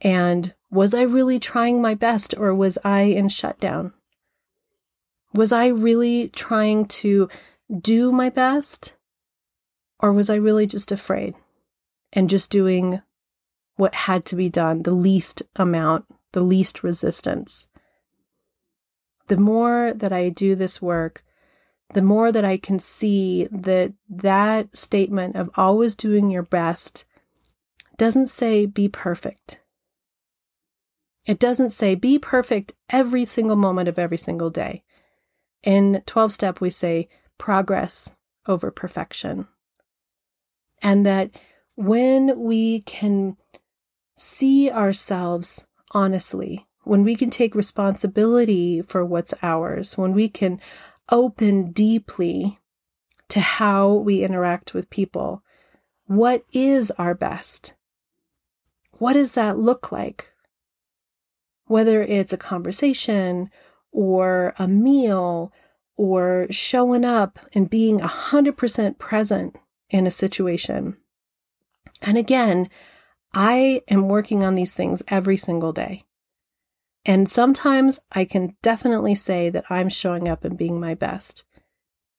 And 0.02 0.54
was 0.72 0.94
I 0.94 1.02
really 1.02 1.40
trying 1.40 1.82
my 1.82 1.94
best 1.94 2.34
or 2.38 2.56
was 2.56 2.78
I 2.84 3.02
in 3.02 3.30
shutdown? 3.30 3.94
Was 5.34 5.52
I 5.52 5.68
really 5.68 6.30
trying 6.30 6.86
to 6.86 7.30
do 7.82 8.12
my 8.12 8.30
best 8.30 8.96
or 10.00 10.14
was 10.14 10.30
I 10.30 10.36
really 10.36 10.66
just 10.66 10.92
afraid? 10.92 11.36
and 12.14 12.30
just 12.30 12.50
doing 12.50 13.02
what 13.76 13.96
had 13.96 14.26
to 14.26 14.36
be 14.36 14.50
done, 14.50 14.84
the 14.84 14.94
least 14.94 15.44
amount, 15.56 16.06
the 16.34 16.42
least 16.42 16.84
resistance. 16.84 17.68
The 19.28 19.38
more 19.38 19.94
that 19.96 20.12
I 20.12 20.30
do 20.30 20.56
this 20.56 20.82
work, 20.82 21.24
the 21.94 22.02
more 22.02 22.32
that 22.32 22.46
I 22.46 22.58
can 22.58 22.80
see 22.80 23.48
that 23.52 23.94
that 24.10 24.76
statement 24.76 25.36
of 25.36 25.50
always 25.56 25.96
doing 25.96 26.30
your 26.30 26.44
best 26.44 27.06
doesn't 27.98 28.28
say 28.28 28.66
be 28.66 28.88
perfect. 28.88 29.62
It 31.26 31.40
doesn't 31.40 31.70
say 31.70 31.96
be 31.96 32.18
perfect 32.18 32.74
every 32.90 33.26
single 33.26 33.56
moment 33.56 33.88
of 33.88 34.00
every 34.00 34.18
single 34.18 34.50
day. 34.50 34.84
In 35.64 36.02
12 36.06 36.34
step, 36.34 36.62
we 36.62 36.70
say 36.70 37.10
progress 37.38 38.16
over 38.48 38.72
perfection. 38.72 39.48
And 40.82 41.06
that 41.06 41.32
when 41.76 42.40
we 42.40 42.82
can 42.82 43.38
see 44.16 44.72
ourselves 44.72 45.68
honestly, 45.92 46.68
when 46.84 47.04
we 47.04 47.16
can 47.16 47.30
take 47.30 47.56
responsibility 47.56 48.82
for 48.82 49.06
what's 49.06 49.34
ours, 49.42 49.98
when 49.98 50.14
we 50.14 50.30
can 50.30 50.60
open 51.12 51.72
deeply 51.72 52.60
to 53.30 53.40
how 53.40 53.94
we 53.94 54.24
interact 54.24 54.74
with 54.74 54.90
people, 54.90 55.44
what 56.06 56.44
is 56.52 56.92
our 56.92 57.14
best? 57.14 57.76
What 58.94 59.14
does 59.14 59.34
that 59.34 59.58
look 59.58 59.92
like? 59.92 60.34
Whether 61.66 62.02
it's 62.02 62.34
a 62.34 62.38
conversation 62.38 63.50
or 63.92 64.54
a 64.58 64.68
meal 64.68 65.54
or 65.96 66.48
showing 66.50 67.06
up 67.06 67.40
and 67.54 67.70
being 67.70 68.00
100% 68.00 68.98
present 68.98 69.56
in 69.90 70.08
a 70.08 70.12
situation. 70.12 70.98
And 72.02 72.18
again, 72.18 72.70
I 73.34 73.84
am 73.88 74.08
working 74.08 74.44
on 74.44 74.56
these 74.56 74.74
things 74.74 75.04
every 75.08 75.38
single 75.38 75.72
day. 75.72 76.04
And 77.06 77.30
sometimes 77.30 78.00
I 78.12 78.26
can 78.26 78.56
definitely 78.62 79.16
say 79.16 79.50
that 79.50 79.66
I'm 79.70 79.90
showing 79.90 80.28
up 80.28 80.44
and 80.44 80.58
being 80.58 80.80
my 80.80 80.96
best. 80.96 81.46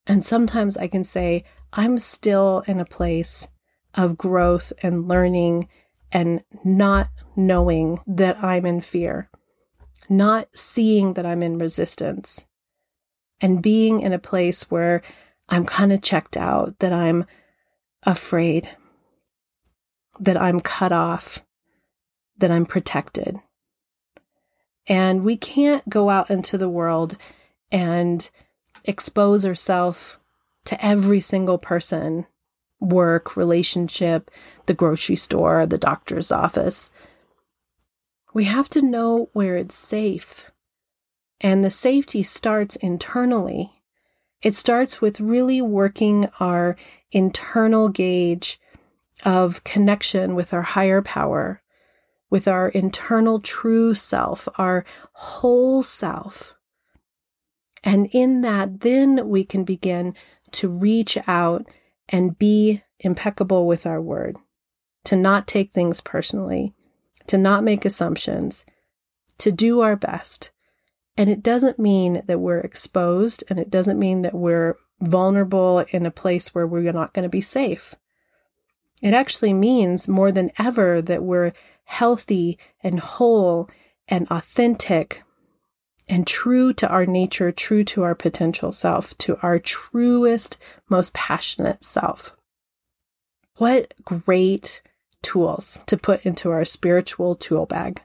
And 0.06 0.24
sometimes 0.24 0.76
I 0.76 0.88
can 0.88 1.04
say 1.04 1.44
I'm 1.72 1.98
still 1.98 2.64
in 2.66 2.80
a 2.80 2.84
place 2.84 3.50
of 3.94 4.16
growth 4.16 4.72
and 4.82 5.08
learning 5.08 5.68
and 6.12 6.42
not 6.64 7.10
knowing 7.36 8.00
that 8.06 8.42
I'm 8.42 8.66
in 8.66 8.80
fear, 8.80 9.30
not 10.08 10.48
seeing 10.54 11.14
that 11.14 11.26
I'm 11.26 11.42
in 11.42 11.58
resistance, 11.58 12.46
and 13.40 13.62
being 13.62 14.00
in 14.00 14.12
a 14.12 14.18
place 14.18 14.70
where 14.70 15.02
I'm 15.48 15.64
kind 15.64 15.92
of 15.92 16.02
checked 16.02 16.36
out, 16.36 16.78
that 16.80 16.92
I'm 16.92 17.26
afraid, 18.04 18.68
that 20.20 20.40
I'm 20.40 20.60
cut 20.60 20.92
off, 20.92 21.44
that 22.38 22.50
I'm 22.50 22.66
protected. 22.66 23.40
And 24.86 25.24
we 25.24 25.36
can't 25.36 25.88
go 25.88 26.10
out 26.10 26.30
into 26.30 26.58
the 26.58 26.68
world 26.68 27.16
and 27.72 28.28
expose 28.84 29.44
ourselves 29.44 30.18
to 30.66 30.84
every 30.84 31.20
single 31.20 31.58
person 31.58 32.26
work, 32.80 33.36
relationship, 33.36 34.30
the 34.66 34.74
grocery 34.74 35.16
store, 35.16 35.66
the 35.66 35.78
doctor's 35.78 36.32
office. 36.32 36.90
We 38.32 38.44
have 38.44 38.68
to 38.70 38.80
know 38.80 39.28
where 39.32 39.56
it's 39.56 39.74
safe. 39.74 40.50
And 41.42 41.62
the 41.62 41.70
safety 41.70 42.22
starts 42.22 42.76
internally. 42.76 43.70
It 44.42 44.54
starts 44.54 45.00
with 45.00 45.20
really 45.20 45.60
working 45.60 46.30
our 46.40 46.76
internal 47.12 47.90
gauge 47.90 48.58
of 49.24 49.64
connection 49.64 50.34
with 50.34 50.52
our 50.52 50.62
higher 50.62 51.02
power, 51.02 51.62
with 52.30 52.46
our 52.46 52.68
internal 52.68 53.40
true 53.40 53.94
self, 53.94 54.48
our 54.56 54.84
whole 55.12 55.82
self. 55.82 56.54
And 57.82 58.08
in 58.12 58.42
that, 58.42 58.80
then 58.80 59.28
we 59.28 59.44
can 59.44 59.64
begin 59.64 60.14
to 60.52 60.68
reach 60.68 61.16
out 61.26 61.66
and 62.08 62.38
be 62.38 62.82
impeccable 62.98 63.66
with 63.66 63.86
our 63.86 64.00
word, 64.00 64.36
to 65.04 65.16
not 65.16 65.46
take 65.46 65.72
things 65.72 66.00
personally, 66.00 66.74
to 67.26 67.38
not 67.38 67.64
make 67.64 67.84
assumptions, 67.84 68.66
to 69.38 69.50
do 69.50 69.80
our 69.80 69.96
best. 69.96 70.50
And 71.16 71.30
it 71.30 71.42
doesn't 71.42 71.78
mean 71.78 72.22
that 72.26 72.40
we're 72.40 72.60
exposed 72.60 73.44
and 73.48 73.58
it 73.58 73.70
doesn't 73.70 73.98
mean 73.98 74.22
that 74.22 74.34
we're 74.34 74.76
vulnerable 75.00 75.84
in 75.90 76.06
a 76.06 76.10
place 76.10 76.54
where 76.54 76.66
we're 76.66 76.92
not 76.92 77.14
going 77.14 77.22
to 77.24 77.28
be 77.28 77.40
safe. 77.40 77.94
It 79.00 79.14
actually 79.14 79.52
means 79.52 80.08
more 80.08 80.30
than 80.30 80.50
ever 80.58 81.00
that 81.02 81.22
we're 81.22 81.52
healthy 81.84 82.58
and 82.82 83.00
whole 83.00 83.68
and 84.08 84.26
authentic 84.30 85.22
and 86.08 86.26
true 86.26 86.72
to 86.74 86.88
our 86.88 87.06
nature, 87.06 87.52
true 87.52 87.84
to 87.84 88.02
our 88.02 88.14
potential 88.14 88.72
self, 88.72 89.16
to 89.18 89.38
our 89.42 89.58
truest, 89.58 90.56
most 90.88 91.14
passionate 91.14 91.84
self. 91.84 92.36
What 93.56 93.94
great 94.04 94.82
tools 95.22 95.82
to 95.86 95.96
put 95.96 96.24
into 96.24 96.50
our 96.50 96.64
spiritual 96.64 97.36
tool 97.36 97.66
bag. 97.66 98.02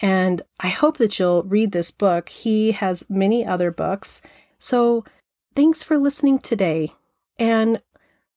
And 0.00 0.42
I 0.58 0.68
hope 0.68 0.96
that 0.98 1.18
you'll 1.18 1.42
read 1.44 1.72
this 1.72 1.90
book. 1.90 2.28
He 2.28 2.72
has 2.72 3.08
many 3.08 3.44
other 3.44 3.70
books. 3.70 4.22
So 4.58 5.04
thanks 5.54 5.82
for 5.82 5.98
listening 5.98 6.38
today. 6.38 6.92
And 7.38 7.82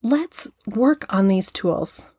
let's 0.06 0.52
work 0.68 1.06
on 1.10 1.28
these 1.28 1.52
tools. 1.52 2.12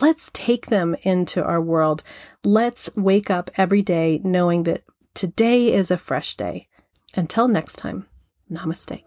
Let's 0.00 0.30
take 0.32 0.66
them 0.66 0.96
into 1.02 1.42
our 1.42 1.60
world. 1.60 2.02
Let's 2.44 2.90
wake 2.96 3.30
up 3.30 3.50
every 3.56 3.82
day 3.82 4.20
knowing 4.24 4.64
that 4.64 4.82
Today 5.16 5.72
is 5.72 5.90
a 5.90 5.96
fresh 5.96 6.34
day. 6.34 6.68
Until 7.14 7.48
next 7.48 7.76
time, 7.76 8.06
namaste. 8.52 9.02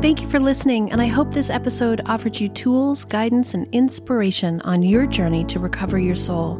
Thank 0.00 0.22
you 0.22 0.28
for 0.28 0.40
listening, 0.40 0.90
and 0.90 1.02
I 1.02 1.06
hope 1.06 1.34
this 1.34 1.50
episode 1.50 2.00
offered 2.06 2.40
you 2.40 2.48
tools, 2.48 3.04
guidance, 3.04 3.52
and 3.52 3.68
inspiration 3.74 4.62
on 4.62 4.82
your 4.82 5.06
journey 5.06 5.44
to 5.44 5.58
recover 5.58 5.98
your 5.98 6.16
soul. 6.16 6.56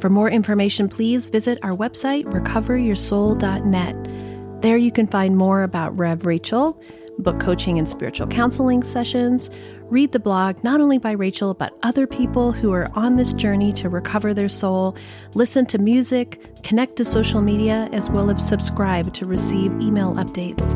For 0.00 0.10
more 0.10 0.28
information, 0.28 0.90
please 0.90 1.26
visit 1.26 1.58
our 1.62 1.72
website, 1.72 2.26
recoveryoursoul.net. 2.26 4.33
There 4.64 4.78
you 4.78 4.90
can 4.90 5.06
find 5.06 5.36
more 5.36 5.62
about 5.62 5.94
Rev 5.98 6.24
Rachel, 6.24 6.80
book 7.18 7.38
coaching 7.38 7.78
and 7.78 7.86
spiritual 7.86 8.26
counseling 8.26 8.82
sessions, 8.82 9.50
read 9.90 10.12
the 10.12 10.18
blog 10.18 10.64
not 10.64 10.80
only 10.80 10.96
by 10.96 11.10
Rachel, 11.10 11.52
but 11.52 11.76
other 11.82 12.06
people 12.06 12.50
who 12.50 12.72
are 12.72 12.88
on 12.94 13.16
this 13.16 13.34
journey 13.34 13.74
to 13.74 13.90
recover 13.90 14.32
their 14.32 14.48
soul, 14.48 14.96
listen 15.34 15.66
to 15.66 15.76
music, 15.76 16.62
connect 16.62 16.96
to 16.96 17.04
social 17.04 17.42
media, 17.42 17.90
as 17.92 18.08
well 18.08 18.30
as 18.30 18.48
subscribe 18.48 19.12
to 19.12 19.26
receive 19.26 19.70
email 19.82 20.14
updates. 20.14 20.72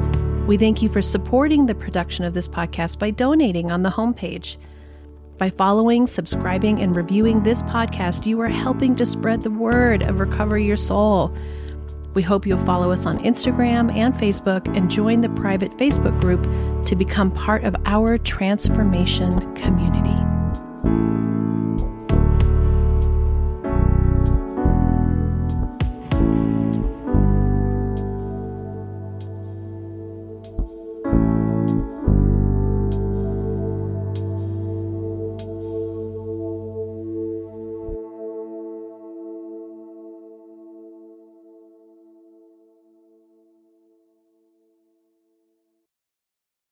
We 0.47 0.59
thank 0.59 0.83
you 0.83 0.91
for 0.91 1.01
supporting 1.01 1.65
the 1.65 1.75
production 1.75 2.27
of 2.27 2.35
this 2.35 2.47
podcast 2.47 2.99
by 2.99 3.11
donating 3.11 3.73
on 3.73 3.85
the 3.85 3.91
homepage. 3.91 4.59
By 5.39 5.49
following, 5.49 6.07
subscribing, 6.07 6.79
and 6.83 6.95
reviewing 6.95 7.43
this 7.43 7.63
podcast, 7.63 8.27
you 8.27 8.39
are 8.43 8.49
helping 8.49 8.97
to 8.97 9.07
spread 9.07 9.41
the 9.41 9.51
word 9.51 10.03
of 10.03 10.21
Recover 10.21 10.59
Your 10.59 10.77
Soul. 10.77 11.35
We 12.15 12.23
hope 12.23 12.47
you'll 12.47 12.59
follow 12.59 12.91
us 12.91 13.07
on 13.07 13.19
Instagram 13.19 13.95
and 13.95 14.15
Facebook 14.15 14.67
and 14.77 14.91
join 14.91 15.21
the 15.21 15.29
private 15.31 15.73
Facebook 15.73 16.19
group 16.21 16.43
to 16.87 16.97
become 16.97 17.31
part 17.31 17.65
of 17.65 17.77
our 17.85 18.19
transformation 18.19 19.55
community. 19.55 21.18